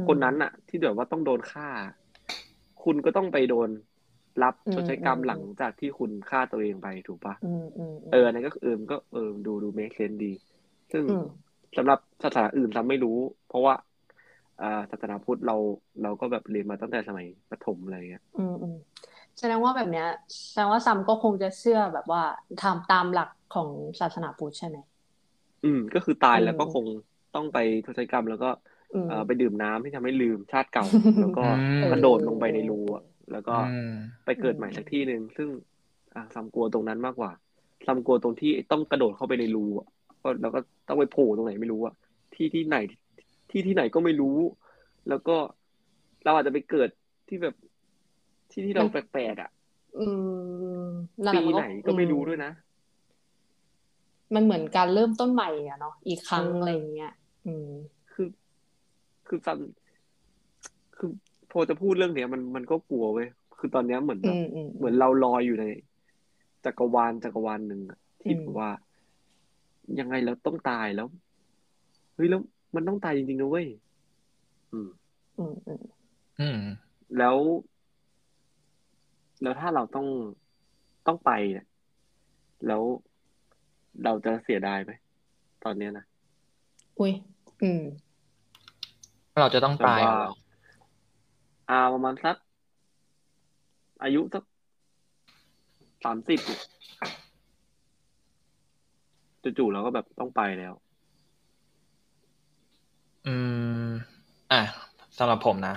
[0.08, 1.68] คนนั้นน่ะที่แบบว่าต้องโดนฆ่า
[2.84, 3.68] คุณก็ต้องไปโดน
[4.42, 10.32] รับชดใช้กรรมหลังจากที่คุณฆ่าตัวเองไปถูกปะอืมอืมเอออันนั้นก็เออมันก็เออดูดูเมคเซนดี
[10.94, 11.24] ซึ่งอืม
[11.76, 13.74] สำหรับศาสนาอื่นเราไม่รู้ เพราะว่า
[14.62, 15.56] อ่าศาสนาพุทธเรา
[16.02, 18.74] เราก็แบบเรียนมาตั้งแต่สมัยประถมอะไรเงี้ยอืมอืม
[19.38, 20.06] แสดงว่าแบบเนี้ย
[20.50, 22.20] แสดงว่าซัมก็คงจะเชื่อแบบว่า
[22.58, 23.68] ทำตามหลักของ
[24.00, 24.76] ศาสนาพุทธใช่ไหม
[25.62, 26.86] อืม ก็คือตายแล้วอืมก็คง
[27.32, 28.46] ต้องไปชดใช้กรรม แล้วก็
[28.94, 30.86] อืมเอ่อไปดื่มน้ำที่ทำให้ลืมชาติเก่า
[31.18, 33.90] แล้วก็อืมกระโดดลงไปในรูอะแล้วก็อืม
[34.24, 35.48] ไปเกิดใหม่สักที่หนึ่งซึ่ง
[36.14, 37.32] อ่าซัมกลัวตรงนั้นมากกว่า
[37.86, 39.86] ซัมกลัวตรงที่ต้องกระโดดเข้าไปในรูอะ
[40.24, 41.94] ก็แล้วก็ต้องไปโผล่ตรงไหนไม่รู้อะ
[42.34, 42.76] ที่ที่ไหน
[43.50, 44.36] ที่ที่ไหนก็ไม่รู้
[45.08, 45.36] แล้วก็
[46.24, 46.88] เราอาจจะไปเกิด
[47.28, 47.54] ที่แบบ
[48.50, 49.50] ที่ที่เราแปลกๆอะ
[49.98, 50.06] อื
[50.86, 50.88] ม
[51.24, 52.50] นั่นแหปีละมันไหนก็ไม่รู้ด้วยนะ
[54.34, 57.12] มันเหมือนการเริ่มต้นใหม่อะเนาะอีกครั้งเออออะไรอย่างเงี้ย
[57.46, 57.70] อืม
[58.12, 58.28] คือ
[59.26, 59.58] คือซัม
[60.96, 61.10] คือ
[61.50, 65.64] พอจะพูดเรื่องเนี้ยมันมันก็กลัวเว้ยคือตอนเนี้ยเหมือนแบอืบมอืมเหมือนเราลอยอยู่ใน
[66.64, 68.70] จักรวาลจักรวาลหนึ่งอะที่อืมแบบว่า
[70.00, 71.08] ยังไงเราต้องตายแล้ว
[72.14, 72.40] เฮ้ยแล้ว
[72.74, 73.66] มันต้องตายจริงๆนะเว้ย
[74.72, 74.88] อืม
[75.38, 75.82] อืม อืม
[76.40, 76.58] อืม
[77.18, 77.36] แล้ว
[79.42, 80.06] แล้วถ้าเราต้อง
[81.06, 81.66] ต้องไปเนี่ย
[82.66, 82.82] แล้ว
[84.04, 84.92] เราจะเสียดายไหม
[85.64, 86.04] ตอนเนี้ยนะ
[86.98, 87.12] อุ้ย
[87.62, 87.82] อืม
[89.40, 90.34] เราจะต้องแบบตายว่าเหรอ
[91.70, 92.36] อ่าประมาณสัก
[94.02, 94.44] อายุสัก
[96.04, 96.60] สามสิบเนี่ย
[99.58, 100.72] จู่ๆเราก็แบบต้องไปแล้ว
[103.26, 103.34] อื
[103.86, 103.90] ม
[104.52, 104.60] อะ
[105.18, 105.74] สำหรับผมนะ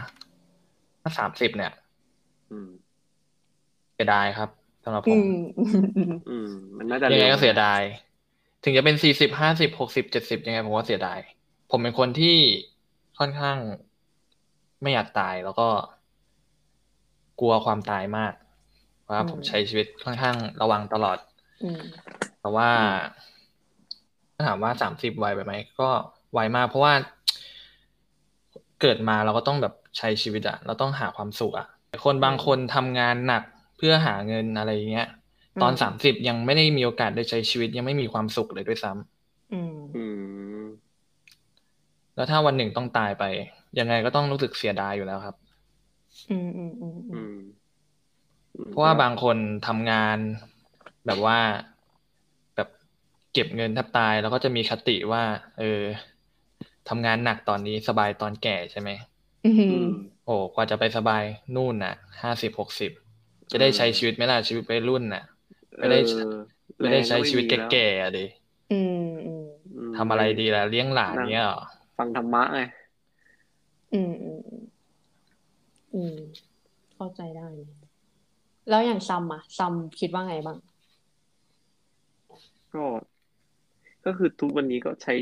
[1.02, 1.72] ถ้าสามสิบเนี่ย
[2.52, 2.70] อืม
[3.94, 4.50] เสียดายครับ
[4.84, 5.28] สำหรับผอืมม
[5.58, 6.46] อืมอืมอืม
[6.78, 7.82] มันน่าจะยังไงร็วก็เสียดาย
[8.64, 11.20] ถึงจะเป็นสี่สิบห้าสิบหกสิบเจ็ดสิบยังไงผมก็เสียดาย
[11.72, 12.38] ผมเป็นคนที่
[13.20, 13.58] ค่อนข้าง
[14.82, 15.68] ไม่อยากตายแล้วก็
[17.40, 18.34] กลัวความตายมาก
[19.02, 21.18] เพราะว่าผมใช้ชีวิตค่อนข้างระวังตลอด
[21.62, 21.82] อืม
[22.40, 22.70] แต่ว่า
[24.38, 25.90] ถ้าถามว่าสามสิบไวไปไหมก็
[26.34, 26.94] ไวมากเพราะว่า
[28.82, 31.68] เกิดมาเราก็ต้องแบบใช้ชีวิตอะเราต้องหาความสุขอะ
[32.06, 33.44] คนบางคนทำงานหนัก
[33.78, 35.08] เพื่อหาเงินอะไรอย่างเงี้ย
[35.62, 40.06] ตอนอืมสามสิบยังไม่ได้มีโอกาสได้ใช้ชีวิตยังไม่มีความสุขเลยด้วยซ้ำอืมอื
[40.62, 40.66] ม
[42.16, 43.24] แล้วถ้าวันหนึ่งต้องตายไป
[43.80, 45.36] ยังไงก็ต้องรู้สึกเสียดายอยู่แล้วครับ
[46.32, 47.36] อืมอืมอืมอือืมม
[48.56, 50.18] อืมเพราะว่าบางคนทำงาน
[51.06, 51.77] แบบว่าแบบ
[53.38, 55.24] เก็บเงินแทบตาย แล้วก็จะมีคติว่า
[55.60, 55.82] เออ
[56.90, 58.90] ทำงานหนักตอนนี้สบายตอนแก่ใช่ไหม
[59.44, 59.88] อือืมม
[60.26, 61.24] โอ้กว่าจะไปสบาย
[61.56, 62.92] นู่นน่ะห้าสิบหกสิบ
[63.52, 65.24] จะได้ใช้อืมชีวิตไหมล่ะชีวิตวัยรุ่นน่ะ
[65.80, 66.08] ไม่ได้เออ
[66.80, 68.26] ไม่ได้ใช้แรงก็ชีวิตมีแล้วแก่ๆอะดิ
[68.70, 68.94] อืม
[69.26, 69.42] อืม
[69.76, 71.62] อืมทำอะไรดีล่ะเลี้ยงหลานนั่งเนี้ยเหรอ
[71.98, 72.60] ฟังธรรมะไง
[73.92, 74.64] อืมอืมอืม
[75.94, 76.14] อืม
[76.96, 77.68] เข้าใจได้เลย
[78.70, 80.58] แล้วอย่างซัมอะซัมคิดว่าไงบ้าง
[82.74, 82.86] ก็
[84.08, 85.14] ก็คือทุกวันนี้ก็ใช้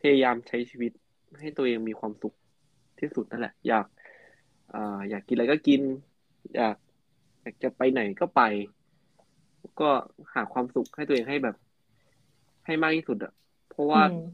[0.00, 0.92] พยายามใช้ชีวิต
[1.40, 2.34] ให้ตัวเองมีความสุข
[3.00, 3.86] ที่สุดนั่นแหละ อยาก
[4.74, 5.80] อ่าอยากกินอะไรก็กิน
[6.54, 6.76] อยาก
[7.42, 8.42] อยากจะไปไหนก็ไป
[9.80, 9.90] ก็
[10.34, 11.56] หาความสุขให้ตัวเองให้แบบ
[12.66, 13.32] ให้มากที่สุดอะ
[13.70, 14.26] เพราะว่าอืม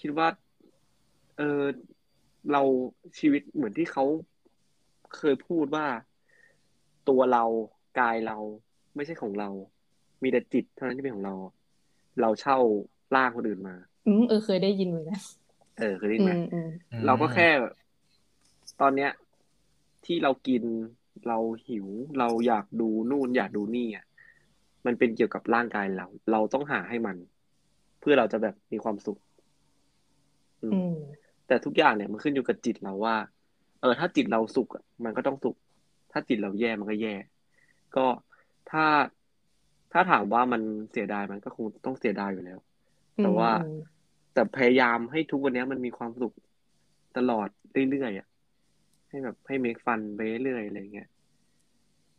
[0.00, 0.28] คิดว่า
[1.36, 1.62] เออ
[2.52, 2.62] เรา
[3.18, 4.04] ชีวิตเหมือนที่เขา
[5.16, 5.86] เคยพูดว่า
[7.08, 7.44] ตัวเรา
[7.98, 8.38] กายเรา
[8.96, 9.48] ไม่ใช่ของเรา
[10.22, 11.34] มีแต่จิตเท่านั้นที่เป็นของเรา
[12.20, 12.58] เราเช่า
[13.14, 13.74] ร่างคนอื่นมา
[14.06, 15.20] อืมเออเคยได้ยินเหมือนกัน
[15.78, 16.68] เออเคยได้ยินอืไหมมอืม
[17.06, 17.48] เราก็แค่
[18.80, 19.10] ตอนเนี้ย
[20.04, 20.62] ที่เรากิน
[21.28, 21.86] เราหิว
[22.18, 24.04] เราอยากดูนู่นอยากดูนี่อะ
[24.86, 27.16] มันเป็นเกี่ยวกับร่างกายเรา เราต้องหาให้มัน
[28.00, 29.18] เพื่อเราจะแบบมีความสุข
[30.62, 30.94] อืมอืม
[31.46, 33.16] แต่ทุกอย่างเนี่ยมันขึ้นอยู่กับจิตเราว่า
[33.80, 35.56] เออ ถ้าจิตเราสุขอะมันก็ต้องสุข
[36.12, 37.14] ถ้าจิตเราแย่มันก็แย่
[37.96, 38.06] ก็
[38.70, 38.84] ถ้า
[39.92, 42.58] ถ้าถามว่ามันเสียดายมันก็คงต้องเสียดายอยู่แล้ว
[43.20, 44.00] แต่ว่าอืม
[44.32, 46.34] แต่พยายามให้ทุกวันเนี้ยมันมีความสุข
[47.16, 47.48] ตลอด
[47.90, 48.26] เรื่อยๆอะ
[49.08, 51.08] ให้แบบให้เมคฟันไปเรื่อยๆอะไรเงี้ย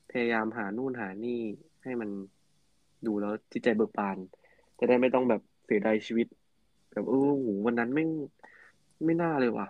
[0.10, 1.42] พยายามหานู่นหานี่
[1.84, 2.10] ให้มัน
[3.06, 4.18] ดูแล้วจิตใจเบิกบาน
[4.80, 6.28] จะได้ไม่ต้องแบบเสียดายชีวิต
[6.92, 8.10] แบบเออโหวันนั้นไม่ง
[9.06, 9.68] ไม่น่าเลยว่ะ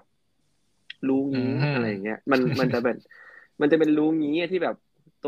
[1.07, 2.97] รู้งี้อืมอะไรอย่างเงี้ย มันมันจะแบบ
[3.61, 4.75] มันจะเป็นรู้งี้อะที่แบบ
[5.17, 5.23] โต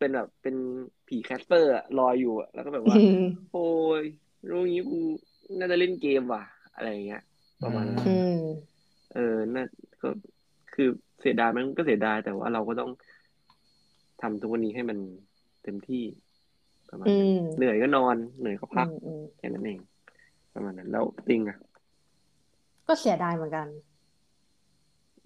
[0.00, 0.56] เป็นแบบเป็น
[1.06, 3.16] ผีแคสเปอร์อะลอยอยู่อะแล้วก็แบบว่าอืม
[3.52, 3.58] โอ้
[4.00, 4.02] ย
[4.50, 4.98] รู้งี้กู
[5.58, 6.42] น่าจะเล่นเกมว่ะ
[6.74, 7.22] อะไรอย่างเงี้ย
[7.62, 8.36] ประมาณนั้นอืม
[9.12, 9.64] เออน่า
[10.02, 10.08] ก็
[10.74, 10.88] คือ
[11.20, 12.90] เสียดายมันก็เสียดายแต่ว่าเราก็ต้อง
[14.22, 14.98] ทำทุกวันนี้ให้มัน
[15.62, 16.02] เต็มที่
[16.90, 19.78] ประมาณอืนั้นมเหนื่อยก็นอนเหนื่อยก็พักอืมอืมแค่นั้นเอง
[20.54, 21.58] ประมาณนั้น แล้วติงอะ
[22.88, 23.66] ก็เสียดายเหมือนกัน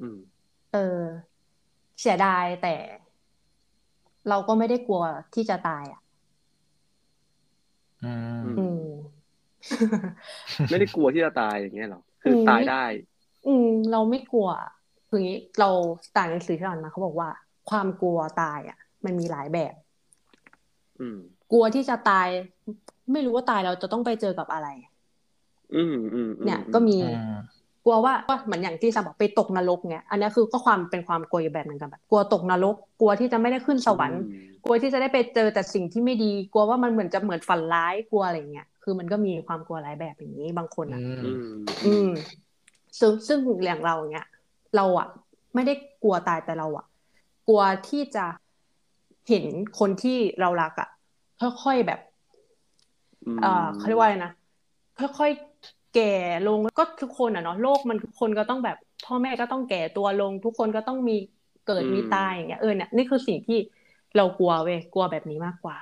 [0.00, 0.16] อืม
[0.70, 0.78] เออ
[2.00, 2.74] เสียดายแต่
[4.28, 5.02] เราก็ไม่ได้กลัว
[5.34, 6.00] ที่จะตายอะ
[8.04, 8.12] อื
[8.44, 8.80] มอืม
[10.70, 12.84] ไม่ได้กลัวที่จะตายอย่างเงี้ยหรอคือมตายได้
[13.46, 14.48] อืม เราไม่กลัว
[15.08, 15.70] คืออย่างนี้เรา
[16.16, 17.28] ต่างหนังสือที่อ่านมาเขาบอกว่า
[17.70, 19.74] ความกลัวตายอะ มันมีหลายแบบ
[21.00, 21.18] อืม
[21.52, 22.28] กลัวที่จะตาย
[23.12, 24.68] ไม่รู้ว่าตายเราจะต้องไปเจอกับอะไร
[25.74, 27.34] อืมอืมอืมเนี่ย ก็มีอืม
[27.84, 41.36] กลัวว่าว่าเหมือนอย่างที่ซาบอกไปตกนรกเนี่ยอันนี้คือก็ความเป็นความกลัวอีกแบบหนึ่งกันแบบ กลัวตกนรก กลัวที่จะไม่ได้ขึ้นสวรรค์อืมกลัวที่จะได้ไปเจอแต่สิ่งที่ไม่ดี กลัวว่ามันเหมือนจะเหมือนฝันร้ายกลัวอะไรเงี้ยคือมันก็มีความกลัวหลายแบบอย่างนี้บางคนอะ อืม
[41.86, 42.08] อืม
[42.98, 44.26] ซึ่งซึ่งอย่างเราเนี้ย
[44.76, 45.08] เราอะ
[45.54, 46.86] ไม่ได้กลัวตายแต่เราอะ
[47.48, 48.26] กลัวที่จะ
[49.28, 49.44] เห็น
[49.78, 50.88] คนที่เรารักอะ
[51.40, 52.00] ค่อยๆแบบ
[53.36, 54.32] มเอ่อเขาเรียกว่าอะไรนะ
[55.18, 55.53] ค่อยๆ
[55.94, 56.12] แก่
[56.48, 58.76] ลงก็ทุกคนอะเนาะโลกมันทุกคนก็ต้องแบบ
[59.06, 61.16] พ่อแม่ก็ต้องแก่ตัวลง ทุกคนก็ต้องมี
[61.66, 63.58] เกิดมีตายอย่างเงี้ยเออเนี่ยนี่คือสิ่งที่
[64.16, 65.78] เรากลัวเว้ยกลัวแบบนี้มากกว่า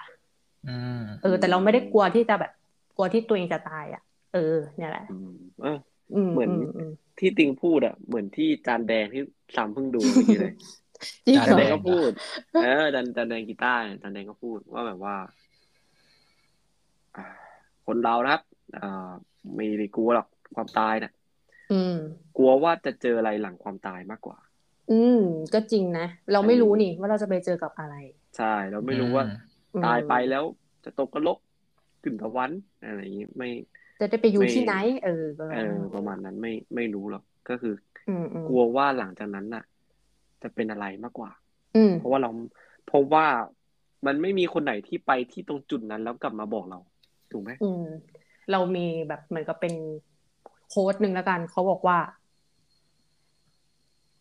[0.68, 2.53] อืมเออ แต่เราไม่ได้กลัวที่จะแบบ
[2.96, 4.03] กลัวที่ตัวเองจะตายอะ
[4.35, 5.79] เออ เนี่ยแหละอืมเออ
[6.14, 9.22] อืมเหมือนอืมอืมที่ติงพูดอะ เหมือนที่จานแดงที่
[9.57, 10.53] ซ้ำเพิ่งดูเมื่อกี้เลย
[11.27, 12.11] จริงจานเหรจานอแดงก็พูด
[12.62, 15.16] เออจานจานแดงกีตาร์เนี่ยจานแดงก็พูดว่าแบบว่า
[17.16, 17.27] อ่า
[17.87, 18.42] คนเรานะครับ
[18.83, 19.12] อ่า
[19.57, 21.12] ไม่ได้กลัวหรอกความตายน่ะ
[21.72, 21.96] อืม
[22.37, 24.38] กลัวว่าจะเจออะไรหลังความตายมากกว่า
[24.90, 25.20] อืม
[25.55, 27.94] ก็จริงนะ เราไม่รู้นี่ว่าเราจะไปเจอกับอะไร
[28.37, 29.24] ใช่ เราไม่รู้ว่า
[29.74, 30.44] อืมตายไปแล้ว
[30.85, 31.38] จะตกกระลก
[32.02, 33.48] ขึ้นสวรรค์อะไรอย่างนี้ไม่
[34.00, 34.74] จะได้ไปอยู่ไม่ที่ไหน
[35.05, 37.74] เออประมาเอณอนั้นประมาณนั้นไม่ไม่รู้หรอกก็คือ
[38.09, 39.64] อืมอืมกลัวว่าหลังจากนั้นน่ะ
[40.42, 41.31] จะเป็นอะไรมากกว่า
[41.76, 42.31] อืมเพราะว่าเรา
[42.87, 43.26] เพราะว่า
[44.07, 46.78] มันไม่มีคนไหนที่ไปที่ตรงจุดนั้นแล้วกลับมาบอกเรา
[47.33, 47.87] ถูกไหมอืม
[48.50, 49.74] เรามีแบบเหมือนกับเป็น
[50.68, 51.98] โค้ดหนึ่งแล้วกัน เขาบอกว่า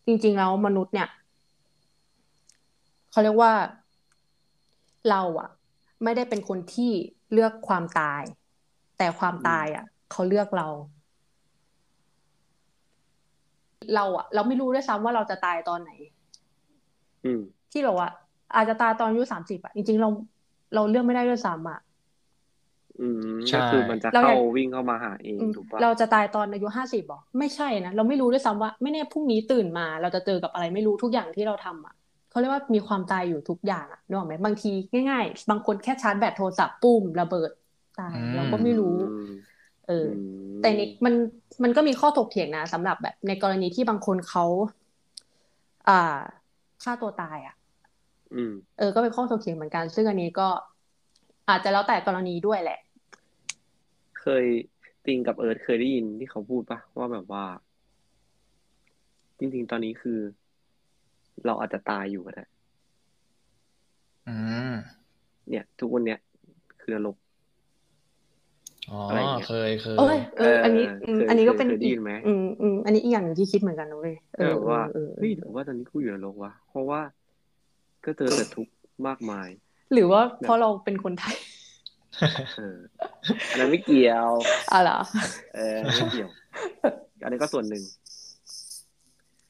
[0.06, 1.08] จริง ๆ แล้วมนุษย์เนี่ย
[3.10, 3.52] เขาเรียกว่า
[5.10, 5.48] เราอะ
[6.02, 6.90] ไม่ได้เป็นคนที่
[7.32, 8.22] เลือกความตาย
[8.98, 10.68] แต่ความตายอะเขาเลือกเรา
[13.94, 15.90] เราอะเราไม่รู้ด้วยซ้ำว่าเราจะตายตอนไหน
[17.24, 17.40] อืม
[17.72, 18.08] ที่แบบว่า
[18.54, 20.08] อาจจะตายตอนอายุสามสิบอะจริง ๆ เรา
[20.74, 21.80] เราเลือกไม่ได้ด้วยซ้ำอะ
[23.00, 31.94] อืมใช่ก็คือมันจะเราอยากเข้าวิ่งเข้ามาหาเองอืมถูกปะเราจะตายตอนอายุห้าสิบหรอไม่ใช่นะเราไม่รู้ด้วยซ้ำว่า ไม่แน่พรุ่งนี้ตื่นมา เราจะเจอกับอะไรไม่รู้ทุกอย่างที่เราทำอะ
[32.30, 34.72] เขาเรียกว่ามีความตายอยู่ทุกอย่างอะนึกออกไหมบางที
[35.10, 37.50] ง่าย ๆ บางคนแค่ชาร์จแบตโทรศัพท์ปุ้มระเบิด
[37.98, 39.32] ตายอืมเราก็ไม่รู้อืม
[39.88, 41.14] เอออมแต่นี่มัน
[41.62, 44.44] มันก็มีข้อถกเถียงนะสำหรับแบบในกรณีที่บางคนเขา
[45.88, 46.18] อ่า
[46.82, 47.54] ฆ่าตัวตายอะ
[48.34, 50.48] อืมเออ ก็เป็นข้อถกเถียงเหมือนกัน ซึ่งอันนี้ก็
[51.52, 52.78] อาจจะแล้วแต่กรณีด้วยแหละ
[54.20, 54.44] เคย
[55.06, 57.44] ติงกับเอิร์ธเคยได้ยินที่เขาพูดปะว่าแบบว่า
[59.38, 60.18] จริง ๆ ตอนนี้คือ
[61.46, 62.44] เราอาจจะตายอยู่ก็ได้
[64.28, 64.36] อื
[64.72, 64.74] ม
[65.48, 66.18] เนี่ย ทุกวันเนี้ย
[66.80, 67.16] คือนรก
[68.90, 77.00] อ๋ออะไรอย่างเงี้ยเคยเคยเอ้ยเออ อันนี้เอออืมเคยอันนี้ก็เป็นเคยได้อียิกนไหมอืมอืมอันนี้อีกอย่างหนึ่งที่คิดเหมือนกันนะเว้ยเออว่าเออเอเฮ้ยอหรือว่าตอนนี้กูอยู่ในโลกวะเพราะว่า
[78.04, 78.72] ก็เจอแต่ทุกข์
[79.06, 79.48] มากมาย
[79.92, 81.36] หรือว่าเพราะเราเป็นคนไทย
[82.58, 82.78] เออ
[83.50, 84.30] อันนั้นไม่เกี่ยว
[84.72, 84.98] อะเหรอ
[85.54, 86.30] เออไม่เกี่ยว
[87.22, 87.82] อันนี้ก็ส่วนหนึ่ง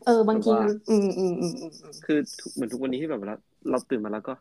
[0.07, 3.35] เออบางทีแบบว่าอืมอืมอืมอืมอืมคือทุกเหมือนทุกวันนี้ที่แบบเรา
[3.71, 4.35] เราตื่นมาแล้วก็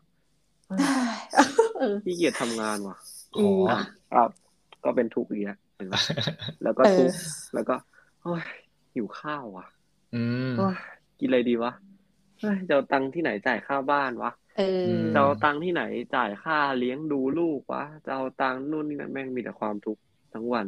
[1.78, 2.96] เออขี้เกียจทำงานว่ะ
[3.38, 3.78] อืมอะ
[4.14, 4.22] อะ
[4.84, 6.00] ก็เป็นทุกข์อีกแล้วเห็นปะ
[6.62, 7.16] แล้วก็เออทุกข์
[7.54, 7.74] แล้วก็
[8.22, 8.42] โอ้ย
[8.94, 9.66] หิวข้าวว่ะ
[10.14, 10.74] อืมโอ้ย
[11.18, 11.72] กินอะไรดีวะ
[12.40, 15.82] เฮ้ยจะเอาตังค์ที่ไหนจ่ายค่าบ้านวะ เออมจะเอาตังค์ที่ไหน
[16.14, 20.66] จ่ายค่าเลี้ยงดูลูกวะจะเอาตังค์นู่นนี่นั่นแม่งมีแต่ความทุกข์ทั้งวัน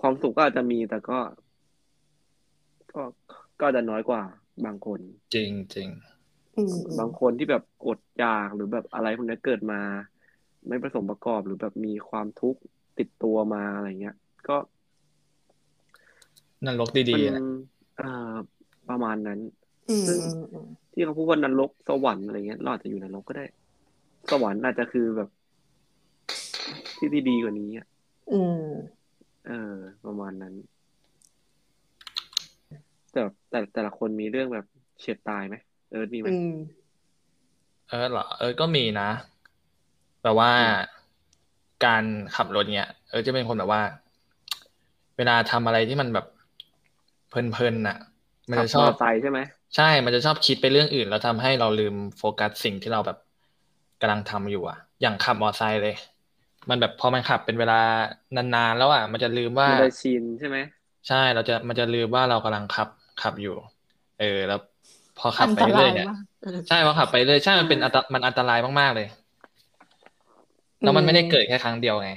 [0.00, 1.18] ความสุขก็อาจจะมีแต่ก็
[2.92, 3.02] ก็
[3.60, 4.22] ก็จะน้อยกว่า
[4.64, 5.00] บางคน
[5.34, 5.88] จริงจริง
[6.56, 9.76] อืมบางคนที่แบบอดอยากหรือแบบอะไรพวกนี้เกิดมา
[10.68, 12.60] ไม่ประสมประกอบหรือแบบมีความทุกข์
[12.98, 14.14] ติดตัวมาอะไรเงี้ย
[14.48, 14.56] ก็
[16.66, 17.40] นรกมัดีนๆอะ
[17.98, 18.04] อ่า
[18.88, 19.67] ประมาณนั้นอืมซึ่งอืมอืม
[20.92, 23.46] ที่เขาพูดว่านรกสวรรค์อะไรเงี้ยเราอาจจะอยู่นรกก็ได้
[24.30, 25.28] สวรรค์อาจจะคือแบบ
[26.96, 27.86] ที่ที่ดีกว่านี้อะ
[28.32, 28.68] อืม
[29.48, 29.74] เออ
[30.06, 30.54] ประมาณนั้น
[33.12, 34.66] แต่แต่แต่ละคนมีเรื่องแบบ
[34.98, 35.56] เฉียดตายไหม
[35.90, 36.54] เออมีไหมอืม
[37.88, 39.08] เออเหรอเออก็มีนะ
[40.22, 40.50] แบบว่า
[41.84, 42.04] การ
[42.36, 43.82] ขับรถเนี่ยเออจะเป็นคนแบบว่า
[45.16, 46.26] เวลาทำอะไรที่มันแบบ
[47.28, 47.96] เพลินๆน่ะ
[48.50, 49.38] มันขับจะชมออบเตอร์ไซค์ใช่ไหม
[49.74, 53.16] ใช่ มันจะชอบคิดไปเรื่องอื่น แล้วทำให้เราลืมโฟกัสสิ่งที่เราแบบ
[54.00, 55.94] กำลังทำอยู่อะ อย่างขับมอไซค์เลย
[56.70, 57.74] มันแบบพอมันขับเป็นเวลา
[58.36, 60.58] นานๆแล้วอะ มันจะลืมว่ามันจะชินใช่ไหม
[61.06, 63.50] ใช่ เราจะมันจะลืมว่าเรากำลังขับขับอยู่
[64.16, 64.58] เออ แล้ว
[65.16, 69.06] พอขัอับนไปตราเรื่อยยเนี่ยมากเออใช่พอขับไปเรื่อยใช่ มันเป็นอันตมันอันตรายมากๆเลย
[70.82, 72.10] แล้วมันไม่ได้เกิดแค่ครั้งเดียวไง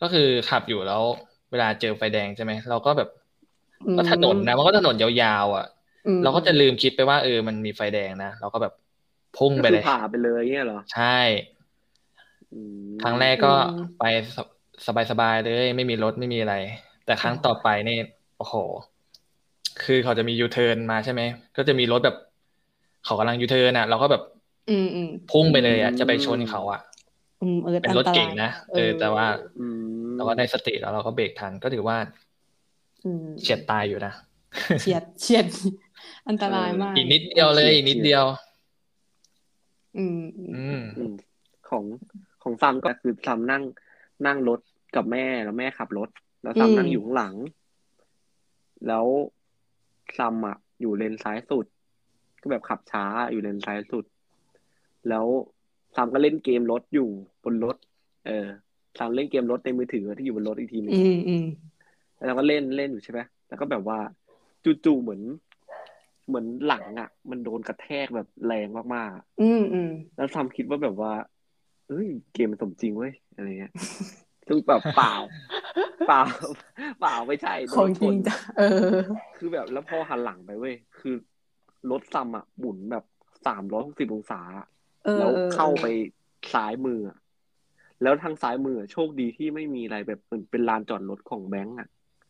[0.00, 1.02] ก็คือขับอยู่แล้ว
[1.50, 3.08] เวลาเจอไฟแดงใช่ไหม เราก็แบบ
[3.86, 5.75] อืมก็ถนนนะมันก็ถนนยาวๆอะอืม
[6.22, 8.72] เราก็จะลืมคิดไปว่าเออมันมีไฟแดงนะเราก็แบบ
[9.36, 11.18] พุ่งก็ไปคืเลอยผ่คือผ่าไปเลยเงี้ยเหรอใช่
[12.52, 13.52] อืมครั้งแรกก็
[13.98, 14.04] ไป
[15.10, 16.54] สบายๆเลย ไม่มีรถไม่มีอะไร
[17.04, 17.98] แต่ครั้งต่อไปนี่
[18.38, 18.54] โอ้โห
[19.82, 21.22] คือเขาจะมียูเทิร์นมาใช่ไหม
[21.56, 22.16] ก็จะมีรถแบบ
[23.04, 24.22] เขากำลังยูเทิร์นอะ เราก็แบบ
[24.68, 26.80] อืมอืมพุ่งไปเลยอะจะไปชนเขาอะ
[27.40, 29.26] อืมเออเป็นรถเก่งนะเออ แต่ว่า
[29.58, 29.80] อืม
[30.16, 31.96] เราก็ได้สติแล้วเราก็เบรกทันก็ถือว่า
[33.04, 34.12] อืมเฉียดตายอยู่นะ
[34.78, 35.46] เฉียดเฉียด
[36.28, 38.24] อันตรายมาก อีกนิดเดียวเลยอีกนิดเดียว
[39.96, 41.12] อืมอืมอืมอืม
[41.68, 41.84] ของ
[42.42, 43.62] ของซัมก็คือซัมนั่ง
[44.26, 44.60] นั่งรถ
[44.96, 46.08] กับแม่แล้วแม่ขับรถ
[46.42, 47.34] แล้วซัมนั่งอยู่ข้างหลัง
[48.86, 49.06] แล้ว
[50.18, 51.66] ซัมอะ อยู่เลนซ้ายสุด
[52.40, 54.04] ก็แบบขับช้าอยู่เลนซ้ายสุด
[55.08, 55.26] แล้ว
[55.96, 57.08] ซัมก็เล่นเกมรถอยู่
[57.44, 57.76] บนรถ
[58.26, 58.46] เออ
[58.98, 61.46] ซัมเล่นเกมรถในมือถือที่อยู่บนรถอีกทีหนึงอืมอืม
[62.14, 63.98] แล้วเราก็เล่นเล่นอยู่ใช่ไหมแล้วก็แบบว่า
[64.84, 65.20] จู่ๆเหมือน
[66.26, 71.12] เหมือนหลังอะ มันโดนกระแทกแบบแรงมากๆอะอืมอืมแล้วซัมคิดว่าแบบว่า
[71.88, 73.72] เอ้ยเกมมันสมจริงเว้ยอะไรเงี้ย
[74.46, 75.14] ซึ่งแบบเปล่า
[76.08, 76.22] เปล่า
[77.00, 78.92] เปล่าไม่ใช่โดของนจริงชนจ้ะเออ
[79.36, 81.14] คือแบบแล้วพอหันหลังไปเว้ยคือ
[81.90, 83.04] รถซัมอะหมุนแบบ
[83.46, 84.40] สามร้อยหกสิบองศา
[85.04, 85.86] เออแล้วออเข้าไป
[86.52, 87.18] ซ้ายมืออะ
[88.02, 91.88] แล้วทางซ้ายมืออะโชคดีที่ไม่มีอะไรแบบเหมือนเป็นลานจอดรถของแบงก์อะ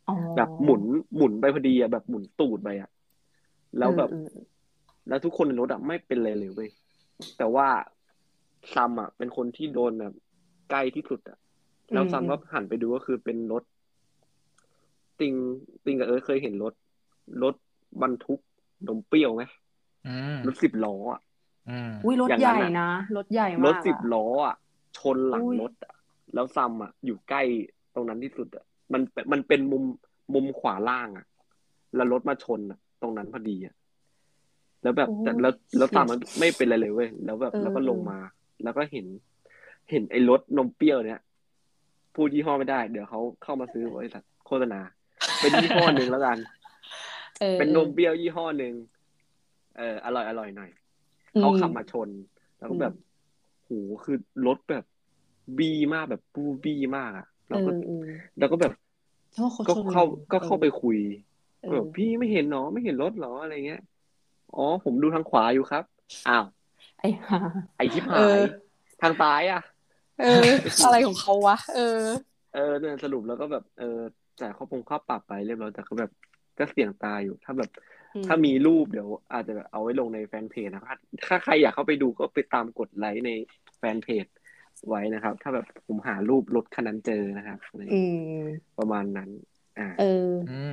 [0.08, 0.82] อ๋อแบบหมุน
[1.16, 2.90] หมุนไปพอดีอะแบบหมุนตูดไปอะ
[3.78, 4.46] แล้วแบบอืมอืม
[5.08, 6.70] แล้วทุกคนในรถอะไม่เป็นไรเลยเว้ย
[7.38, 7.68] แต่ว่า
[8.74, 10.14] ซัมอะ เป็นคนที่โดนแบบ
[10.70, 11.38] ใกล้ที่สุดอะ
[11.92, 13.62] แล้วซัมก็หันไปดูก็คือเป็นรถ
[15.20, 15.34] ติง
[15.84, 16.74] ติงกับเอิร์ธเคยเห็นรถ
[17.42, 17.54] รถ
[18.02, 18.40] บรรทุก
[18.88, 19.42] นมเปรี้ยวไหม
[20.06, 21.20] อืมรถสิบล้ออะ
[21.70, 24.56] อืมอุ้ยรถอย่างใหนั้ญ่นอะนะรถใหญ่มากรถสิบอะล้ออะ
[24.98, 25.94] ชนหลังอุ้ยรถอะ
[26.34, 27.42] แล้วซัมอะ อยู่ใกล้
[27.94, 29.02] ตรงนั้นที่สุดอะ มัน
[29.32, 29.84] มันเป็นมุม
[30.34, 31.26] มุมขวาล่างอะ
[31.94, 33.74] แล้วรถมาชนอะ ตรงนั้นพอดีอะ
[34.82, 38.18] แล้วแบบแต่แล้วแล้วซัมมันไม่เป็นอะไรเลยเว้ยแล้วแบบแล้วก็ลงมา
[38.62, 39.06] แล้วก็เห็น
[39.90, 41.20] เห็นไอ้รถนมเปรี้ยวเนี่ย
[42.14, 44.80] พูดยี่ห้อไม่ได้ เดี๋ยวเขาเข้ามาซื้อบริษัทโฆษณา
[45.40, 46.38] เป็นยี่ห้อหนึ่งแล้วกัน
[47.42, 48.74] ออเป็นนมเปรี้ยวยี่ห้อหนึ่ง
[49.78, 50.70] เอออร่อยอร่อยหน่อย
[51.34, 52.08] อืมเขาขับมาชน
[52.58, 52.92] แล้วก็อืมแบบ
[53.64, 53.70] โห
[54.04, 54.16] คือ
[54.46, 54.84] รถแบบ
[55.58, 58.06] บีมากแบบปูบี้มากอะแล้วก็เออเออ
[58.38, 58.72] แล้วก็แบบ
[59.32, 61.35] เพราะว่าเขาก็ชนเข้าแรงก็เข้าไปคุยเออ
[61.72, 63.80] แบบพี่ไม่เห็นเนาะไม่เห็นรถเหรออะไรเงี้ย
[64.54, 65.84] อ๋อผมดูทางขวาอยู่ครับ
[66.28, 66.44] อ้าว
[67.00, 67.38] ไอ้ห่า
[67.76, 68.42] ไอชิบเอหายอ
[69.00, 69.60] ทางซ้ายอะ
[70.18, 70.26] เออ
[70.82, 71.80] อะไรของเขาวะเออ
[72.52, 74.00] เออเนี่ยสรุปแล้วก็แบบเออ
[74.40, 76.10] จ่ายข้อปงค่าปรับไปเรียบร้อยแต่ก็แบบ
[76.58, 77.70] ก็เสี่ยงตายอยู่ ถ้าแบบ
[78.14, 83.30] อืมถ้ามีรูปเดี๋ยว อาจจะแบบเอาไว้ลงในแฟนเพจนะครับถ้าใครอยากเข้าไปดูก็ไปตามกดไลค์ใน
[83.78, 84.26] แฟนเพจ
[84.88, 88.00] ไว้นะครับ ถ้าแบบผมหารูปรถคันนั้นเจอนะครับอะไรอื
[88.38, 88.42] ม
[88.78, 89.30] ประมาณนั้น
[89.78, 90.60] อ่า เอออื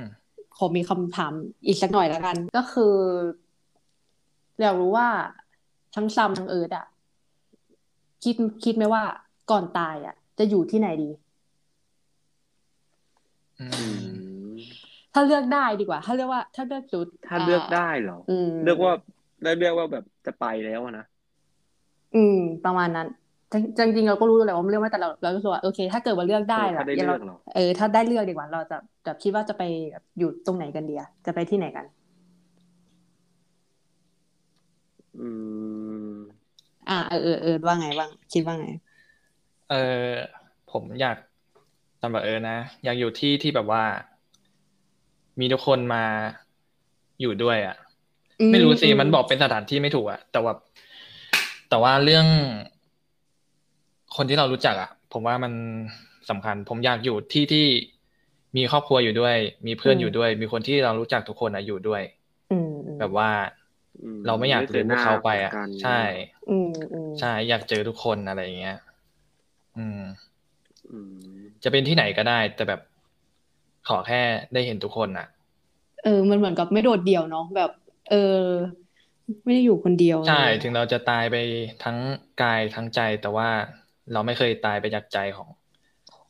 [0.56, 1.32] ขอมีคำถาม
[1.66, 2.94] อีกสักหน่อยแล้วกัน ก็คือ
[4.60, 5.08] อยากรู้ว่า
[5.94, 6.86] ทั้งซัมทั้งเอิร์ดอะ
[8.24, 8.34] คิด
[8.64, 9.02] คิดไหมว่า
[9.50, 11.10] ก่อนตายอะจะอยู่ที่ไหนดี
[13.60, 14.06] อือืม
[14.56, 14.58] ม
[15.12, 18.92] ถ้าเลือกได้ดีกว่า ถ้าเลือกว่า ถ้าเลือกจุด ถ้าเลือกได้เหรออืมเลือกว่า
[19.42, 21.04] แล้วเลือกว่าแบบจะไปแล้วอะนะ
[22.14, 23.08] อืม ประมาณนั้น
[23.52, 31.84] จริงจริงๆเราก็รู้แหละว่ามันเลือกไม่แต่เราเรารู้สึกว่าโอเค ถ้าเกิดว่าเลือกได้เออล่ะถ้าได้อย่าเลืเราอกเหรอเออถ้าได้เลือกดีกว่าเราจะแบบคิดว่าจะไปแบบอยู่ตรงไหนกันดีอะจะไปที่ไหนกัน
[35.20, 35.28] อื
[36.12, 36.14] ม
[36.88, 38.66] อ่าเออเออเออว่าไงบ้างคิดว่าไง
[39.70, 39.74] เอ
[40.06, 40.10] อ
[40.72, 41.16] ผมอยาก
[42.02, 43.82] สำหรับเออนะอยากอยู่ที่ที่แบบว่า
[45.40, 46.04] มีทุกคนมา
[47.20, 47.76] อยู่ด้วยอะ
[48.40, 50.52] อืมไม่รู้สิอืมมันบอกเป็นสถานที่ไม่ถูกอะ แต่ว่า
[51.68, 52.26] แต่ว่าเรื่อง
[54.16, 55.52] คนที่เรารู้จักอะ ผมว่ามัน
[56.30, 57.66] สำคัญ ผมอยากอยู่ที่ที่
[58.56, 59.36] มีครอบครัวอยู่ด้วย
[59.66, 62.02] มีเพื่อนอยู่ด้วย มีคนที่เรารู้จักทุกคนอะอยู่ด้วย
[62.52, 63.30] อืมอืมแบบว่า
[64.02, 66.00] อืมเราไม่อยากไม่เจลือมหพวน้ากเขาไปอะกันใช่
[66.50, 68.76] อืมอืมใช่อยากเจอทุกคนอะไรอย่างเงี้ย
[69.76, 70.00] อืม
[70.90, 72.80] อืมจะเป็นที่ไหนก็ได้ แต่แบบ
[73.88, 74.20] ขอแค่
[74.54, 75.26] ได้เห็นทุกคนอะ
[76.04, 77.70] เออ มันเหมือนกับไม่โดดเดี่ยวเนาะแบบ
[78.10, 78.14] เออ
[79.44, 81.36] ไม่ได้อยู่คนเดียวใช่อะไรอย่างถึเงี้ยงเราจะตายไป
[81.84, 81.98] ทั้ง
[82.42, 83.48] กายทั้งใจแต่ว่า
[84.12, 85.48] เราไม่เคยตายไปจากใจของ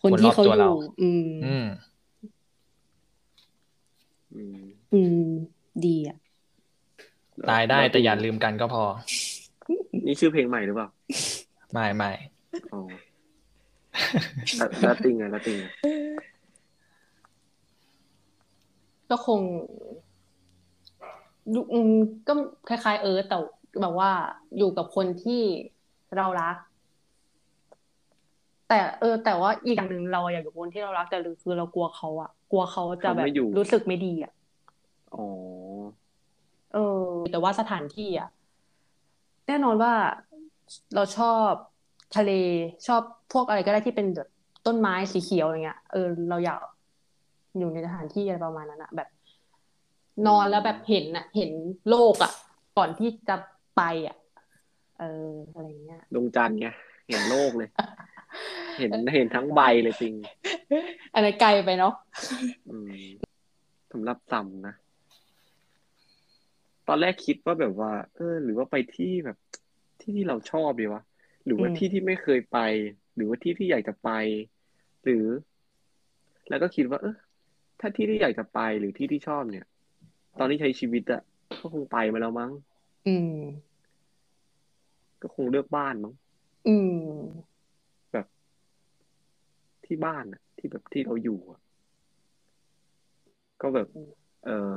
[0.03, 1.67] คนคนรที่อบเขาตัวอเรายู่อืมอืม
[4.35, 4.59] อืม
[4.95, 5.29] อืม
[5.87, 6.17] ดีอะ
[7.51, 8.83] ตายได้แล้วแต่อย่าลืมกันก็พอ
[10.07, 10.89] นี่ชื่อเพลงใหม่หรือเปล่า
[11.73, 12.11] ไม่ไม่
[12.73, 12.81] อ๋อ
[14.57, 15.71] แล้วแล้วติงอะแล้วติงอะ
[19.11, 19.41] ก็คง
[21.55, 21.91] ดูอืม
[22.29, 22.33] ก็
[22.69, 23.37] คล้ายๆ เออแต่
[23.81, 24.11] แบบว่า
[24.57, 25.43] อยู่กับคนที่
[26.17, 26.57] เรารัก
[28.69, 33.27] แต่เออ แต่ว่าอีกอย่างหนึ่งเราอยากอยู่กับคนที่เรารักแต่คือเรากลัวเขาอะกลัวเขาจะแบบ
[33.59, 34.33] รู้สึกไม่ดีอะ
[35.15, 35.27] อ๋อ
[36.75, 38.29] เออ แต่ว่าสถานที่อะ
[39.47, 39.93] แน่นอนว่า
[40.95, 41.51] เราชอบ
[42.17, 42.31] ทะเล
[42.87, 43.03] ชอบ
[43.33, 44.29] พวกอะไรก็ได้ที่เป็นแบบ
[44.67, 46.59] ต้นไม้สีเขียวอย่างเงี้ยเออเราอยาก
[47.59, 49.09] อยู่ในสถานที่อะไรประมาณนั้นอะแบบ
[50.27, 51.51] นอนแล้วแบบเห็นอะเห็น
[51.89, 52.33] โลกอะ
[52.77, 53.37] ก่อนที่จะ
[53.77, 54.17] ไปอะ
[55.01, 56.67] เอออะไรเงี้ยดวงจันทร์ไง
[57.09, 57.69] เห็นโลกเลย
[58.79, 60.15] เห็นเห็นทั้งใบเลยติง
[61.15, 61.95] อะไรไกลไปเนาะ
[62.69, 63.03] อืม
[63.93, 64.75] สำหรับต่ำนะ
[66.89, 69.37] ตอนแรกคิดว่าแบบว่า เออ หรือว่าไปที่แบบ
[70.01, 71.03] ที่ที่เราชอบดีวะ
[71.45, 72.59] หรือว่าอืมที่ที่ไม่เคยไป
[73.15, 74.11] หรือว่าที่ที่อยากจะไป
[75.05, 75.25] หรือ
[76.49, 77.17] แล้วก็คิดว่า เออ
[77.81, 79.67] ถ้าที่ที่อยากจะไปหรือที่ที่ชอบเนี่ย
[80.39, 81.23] ตอนที่ใช้ชีวิตอะ
[81.61, 82.53] ก็คงไปมาแล้วมั้ง
[83.09, 83.37] อืม
[85.23, 86.15] ก็คงเลือกบ้านมั้ง
[86.69, 87.54] อืมแบบ
[89.95, 91.61] ที่บ้านอะที่แบบที่เราอยู่อะ
[93.63, 93.89] ก็แบบ
[94.45, 94.75] เออ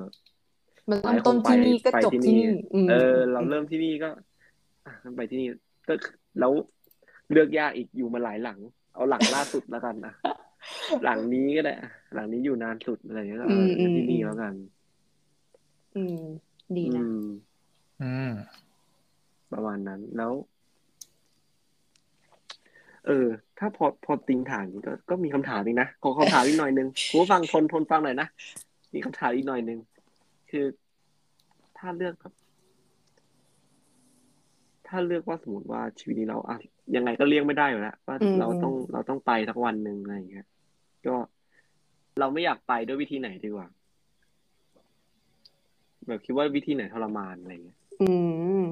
[0.89, 4.09] มันเริ่มต้นที่นี่ก็จบที่นี่อืมเออ เราเริ่มที่นี่ก็
[4.85, 5.47] อะงั้นไปที่นี่
[5.87, 5.93] ก็
[6.39, 6.51] แล้ว
[7.31, 8.59] เลือกยากอีกอยู่มาหลายหลัง
[8.93, 10.13] เอาหลังล่าสุดแล้วกันนะ
[11.03, 14.53] หลังนี้ก็ได้อะหลังนี้อยู่นานสุดอะไรอย่างเงี้ยก็เอองั้นที่นี่แล้วกัน
[15.95, 16.19] อืม
[16.77, 17.25] ดีอืนะม
[18.01, 18.31] อืม
[19.53, 20.31] ประมาณนั้นแล้ว
[23.07, 23.27] เออ
[23.59, 28.27] ถ้าพอพอติงถามนี้ก็ก็มีคำถามอีกนะขอคำถามอีกหน่อยนึงคุณผู้ฟังทนทนฟังหน่อยนะ
[28.93, 29.79] มีคำถามอีกหน่อยนึง
[30.49, 30.65] คือ
[31.77, 32.33] ถ้าเลือกแบบ
[34.87, 36.57] ถ้าเลือกว่าสมมติว่าชีวิตนี้เราอะ
[36.95, 40.45] ยังไงก็เลี่ยงไม่ได้อยู่แล้วว่าอืมเราต้องเราต้องไปสักวันหนึ่งอะไรอย่างเงี้ย
[41.07, 41.15] ก็
[42.19, 43.67] เราไม่อยากไปด้วยวิธีไหนดีกว่า
[46.07, 48.11] แบบคิดว่าวิธีไหนทรมานอะไรอย่างเงี้ยอื
[48.61, 48.63] ม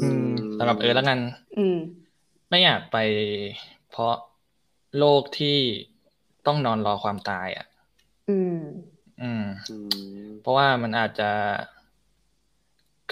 [0.00, 1.18] อืมสำหรับเออแล้วกัน
[1.58, 1.78] อืม
[2.48, 2.96] ไม่อยากไป
[3.90, 4.14] เพราะ
[4.98, 5.58] โลกที่
[6.46, 7.66] ต้องนอนรอความตายอะ
[8.30, 8.60] อืม
[9.22, 9.76] อืม อื
[10.24, 11.30] ม เพราะว่ามันอาจจะ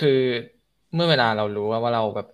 [0.00, 0.20] คือ
[0.94, 2.28] เมื่อเวลาเรารู้ว่าว่าเราแบบ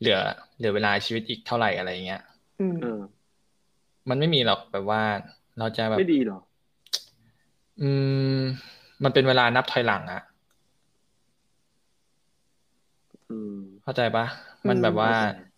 [0.00, 0.18] เหลือ
[0.56, 2.22] เหลือเวลาชีวิตอีกเท่าไหร่อะไรเงี้ย
[2.60, 3.00] อืมเออ
[4.08, 5.02] มันไม่มีหรอกแบบว่า
[5.58, 6.38] เราจะแบบไม่ดีเหรอ
[7.82, 7.90] อื
[8.36, 8.40] ม
[9.04, 10.22] มันเป็นเวลานับถอยหลังอะ
[13.30, 14.26] อืมเข้าใจปะ
[14.68, 15.53] มันแบบว่าเข้าใจ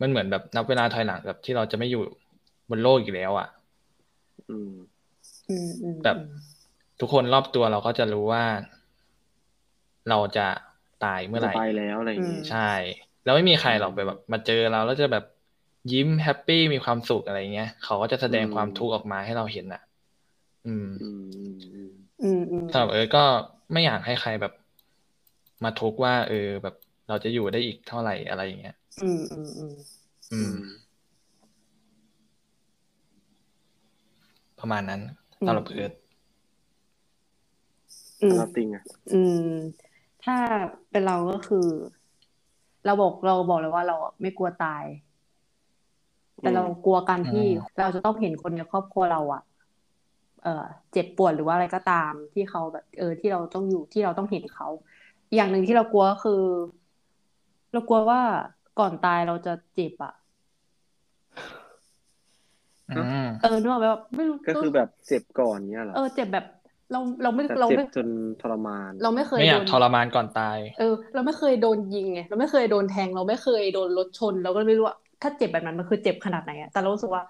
[0.00, 2.02] มันเหมือนแบบนับเวลาถอยหลังแบบที่เราจะไม่อยู่
[2.70, 3.48] บนโลกอีกแล้วอะ
[4.50, 4.72] อืม
[5.50, 6.16] อืมอืมแบบ
[7.00, 8.44] ทุกคนรอบตัวเราก็จะรู้ว่า
[10.08, 10.46] เราจะ
[11.04, 12.70] ตายเมื่อไหจะร่ไปแล้วอะไรอย่างงี้ใช่
[13.24, 15.24] แล้วไม่มีใครหรอกไปแบบ มาเจอเราแล้วจะแบบ
[15.92, 19.82] ยิ้มแฮปปี้มีความสุขอะไรเงี้ยเขาก็จะแสดงความทุกข์ออกมาให้เราเห็นอะ
[20.66, 21.90] อืมอืมอืมอืม
[22.22, 23.24] อืมอืมสำหรับเออก็
[23.72, 24.52] ไม่อยากให้ใครแบบ
[25.64, 26.74] มาทุกข์ว่า เออ แบบ
[27.08, 29.74] เราจะอยู่ได้อีกเท่าไหร่อะไรอย่างเงี้ย อืมอืมอืม
[30.32, 30.54] อืม
[34.58, 35.00] ประมาณนั้น
[35.46, 35.92] สำหรับเอิร์ธ
[38.22, 39.48] อืมสำหรับติงอะอืม
[40.24, 40.36] ถ้า
[40.90, 41.66] เป็นเราก็คือ
[42.86, 44.84] เราบอกเราบอกเลยว่าเราอะไม่กลัวตาย
[46.40, 47.44] แต่เรากลัวการที่
[47.80, 49.42] เราจะต้องเห็นคนในครอบครัวเราอะ
[50.42, 54.68] เออเจ็บปวดหรือว่าอะไรก็ตาม ที่เขาแบบ เออ ที่เราต้องอยู่ที่เราต้องเห็นเขา
[55.34, 56.42] อย่างหนึ่งที่เรากลัวก็คือ
[57.72, 58.20] เรากลัวว่า
[58.78, 60.12] ก่อนตายเราจะเจ็บอะ
[62.88, 66.44] อืมเออนึกออกไหมแบบไม่รู้ก็คือแบบเจ็บก่อนเนี้ยเหรอเออเจ็บแบบ
[66.92, 68.08] เราเราไม่แต่เราเจ็บไม่จน
[68.40, 77.22] ทรมาน เราไม่เคยไม่อโดยากนทรมานก่อนตาย เออ เราไม่เคยโดนยิงไงเราไม่เคยโดนแทง เราไม่เคยโดนรถชน เราก็ไม่รู้ว่าถ้าเจ็บแบบนั้นมันคือเจ็บขนาดไหนอะแต่เรารู้สึกว่า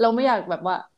[0.00, 0.88] เราไม่อยากแบบว่าอ่า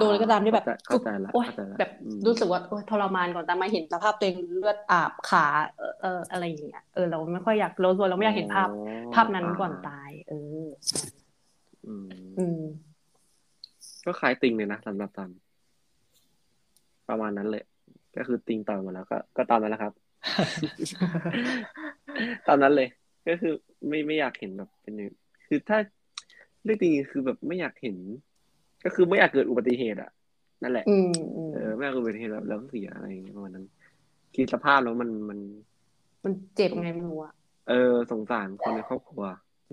[0.00, 5.46] โดนก็ตามที่แบบเข้าใจละโอ๊ยเข้าใจละแบบอืมรู้สึกว่าโอ๊ยทรมานก่อนแต่มาเห็นสภาพตัวเองเลือดอาบขา
[5.76, 8.74] เออเอออะไรอย่างเงี้ยเออเราไม่ค่อยอยากเราส่วนเราไม่อยากเห็นภาพอ๋
[9.08, 10.32] อภาพนั้นก่อนตาย เอ
[10.64, 10.66] อ
[11.86, 12.08] อืม
[12.38, 12.62] อืม
[14.06, 15.30] ก็คล้ายติงเลยนะสำหรับตาม
[17.08, 17.64] ประมาณนั้นเลย
[18.16, 19.92] ก็คือติงต่อยหมดแล้วก็ก็ตามนั้นแหละครับ
[22.46, 22.88] ตามนั้นเลย
[23.28, 23.52] ก็คือ
[23.88, 25.08] ไม่ไม่อยากเห็นแบบเป็นอย่าง
[25.46, 25.78] คือถ้า
[26.64, 27.96] เรื่องจริงๆคือแบบไม่อยากเห็น
[28.84, 30.10] ก็คือไม่อยากเกิดอุบัติเหตุอะ
[30.62, 33.66] นั่นแหละอืมอืมเออไม่อยากเกิดอุบัติเหตุแบบแล้วเสียอะไรอย่างเงี้ยประมาณนั้น
[34.34, 35.38] คิดสภาพแล้วมันมัน
[36.24, 37.32] มันเจ็บไงไม่รู้อะ
[37.68, 39.22] เออสงสารคนในครอบครัว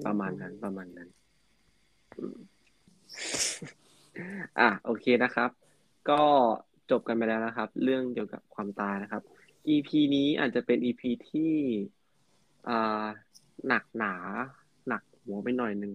[0.05, 1.09] ประมาณนั้นประมาณนั้น
[2.17, 2.37] อืม
[4.59, 5.49] อะโอเคนะครับ
[6.09, 6.21] ก็
[6.91, 9.23] จบกันไปแล้วนะครับ เรื่องเกี่ยวกับความตายนะครับ
[9.67, 11.53] EP นี้อาจจะเป็น EP ที่
[12.67, 13.05] อ่า
[13.67, 14.13] หนักหนา
[14.87, 15.93] หนักหัวไปหน่อยหนึ่ง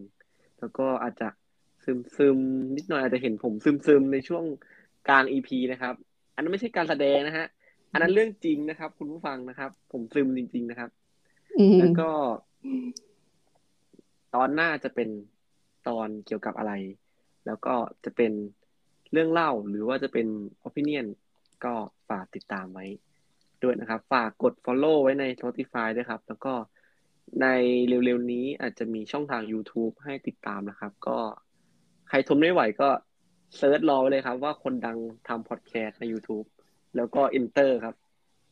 [0.58, 1.28] แล้วก็อาจจะ
[1.86, 4.44] ซึมซึมๆนิดหน่อยอาจจะเห็นผมซึมซึมๆในช่วง
[5.08, 5.94] กลาง EP นะครับ
[6.34, 7.46] อันนั้นไม่ใช่การแสดงนะฮะ
[7.92, 10.90] อันนั้นเรื่องจริงนะครับ คุณผู้ฟังนะครับ ผมซึมจริง ๆนะครับ
[11.58, 12.10] อืมแล้วก็
[14.34, 15.08] ตอนหน้าจะเป็น
[15.88, 16.72] ตอนเกี่ยวกับอะไร
[17.46, 17.74] แล้วก็
[18.04, 18.32] จะเป็น
[19.12, 20.26] เรื่องเล่าหรือว่าจะเป็น
[20.66, 21.06] opinion
[21.64, 21.74] ก็
[22.08, 22.86] ฝากติดตามไว้
[23.62, 26.54] ด้วยนะครับ ฝากกด follow ไว้ใน Spotify ด้วยครับ แล้วก็
[27.42, 27.46] ใน
[27.88, 31.18] เร็วๆนี้อาจจะมีช่องทาง YouTube ให้ติดตามนะครับ ก็
[32.08, 32.88] ใครทนไม่ไหวก็
[33.56, 34.98] เซิร์ชรอไว้เลยครับ ว่าคนดัง
[35.28, 36.46] ทำพอดแคสต์ใน YouTube
[36.96, 37.94] แล้วก็ enter ครับ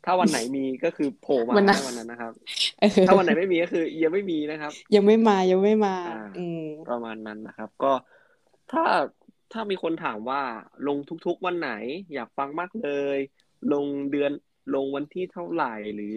[0.04, 2.32] ถ้าวันไหนมีก็คือโผล่มาวันนั้นในวันนั้นนะครับ
[2.80, 7.92] เออถ้าวันไหนไม่มีก็คือ ยังไม่มีนะครับ ยังไม่มายังไม่มาอ่าอืมประมาณนั้นนะครับ ก็
[8.72, 8.84] ถ้า
[9.52, 10.42] ถ้ามีคนถามว่า
[10.88, 11.72] ลงทุกๆวันไหน
[12.14, 13.18] อยากฟังมากเลย
[13.72, 14.30] ลงเดือน
[14.74, 16.14] ลงวันที่เท่าไหร่หรือ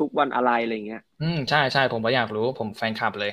[0.00, 3.32] ทุกๆวันอะไรอะไรเงี้ย อืมใช่ใช่ผมก็อยากรู้ ผมแฟนคลับเลย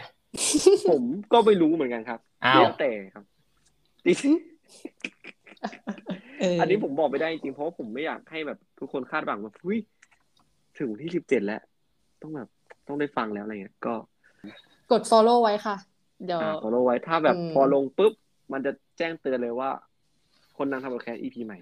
[0.89, 1.03] ผม
[1.33, 3.23] ก็ไม่รู้เหมือนกันครับอ้าวแล้วแต่ครับ
[4.05, 4.33] จริง
[6.39, 9.79] เอออันนี้ผมบอกไม่ได้จริงๆเพราะว่าผมไม่อยากให้แบบทุกคนคาดหวังว่าอุ้ย
[10.77, 11.61] ถึงวันที่สิบเจ็ดแล้ว
[12.21, 12.49] ต้องแบบ
[12.87, 13.93] ต้องได้ฟังแล้วอะไรเงี้ยก็
[14.91, 15.75] กด follow ไว้ค่ะ
[16.25, 18.13] เดี๋ยวอ่า follow ไว้ถ้าแบบอืมพอลงปุ๊บ
[18.53, 19.69] มันจะแจ้งเตือนเลยว่า
[20.57, 21.57] คนดังทำโปรแคส EP ใหม่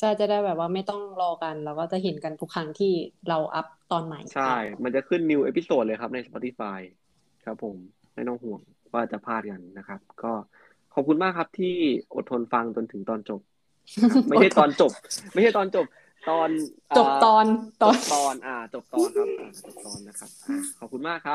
[0.00, 2.92] จะจะได้แบบว่าไม่ต้องรอกันเราก็จะเห็นกันทุกครั้งที่
[3.28, 6.80] เราอัพตอนใหม่ ใช่ มันจะขึ้น new episode เลยครับใน Spotify
[7.46, 7.76] ครับผม
[8.14, 8.60] ไม่ต้องห่วง
[8.92, 10.32] ว่าจะพลาดกันนะครับ ก็
[10.94, 11.74] ขอบคุณมากครับที่
[12.14, 13.40] อดทนฟังจนถึงตอนจบ
[14.02, 14.92] นะครับไม่ใช่ตอนจบ
[15.32, 15.86] ไม่ใช่ตอนจบ
[16.30, 16.48] ตอน
[16.98, 17.44] จบตอน
[17.82, 21.34] ตตออนนตอนอ่า จบตอนครับอ่าจบตอนนะครับอ่าขอบคุณมากครับ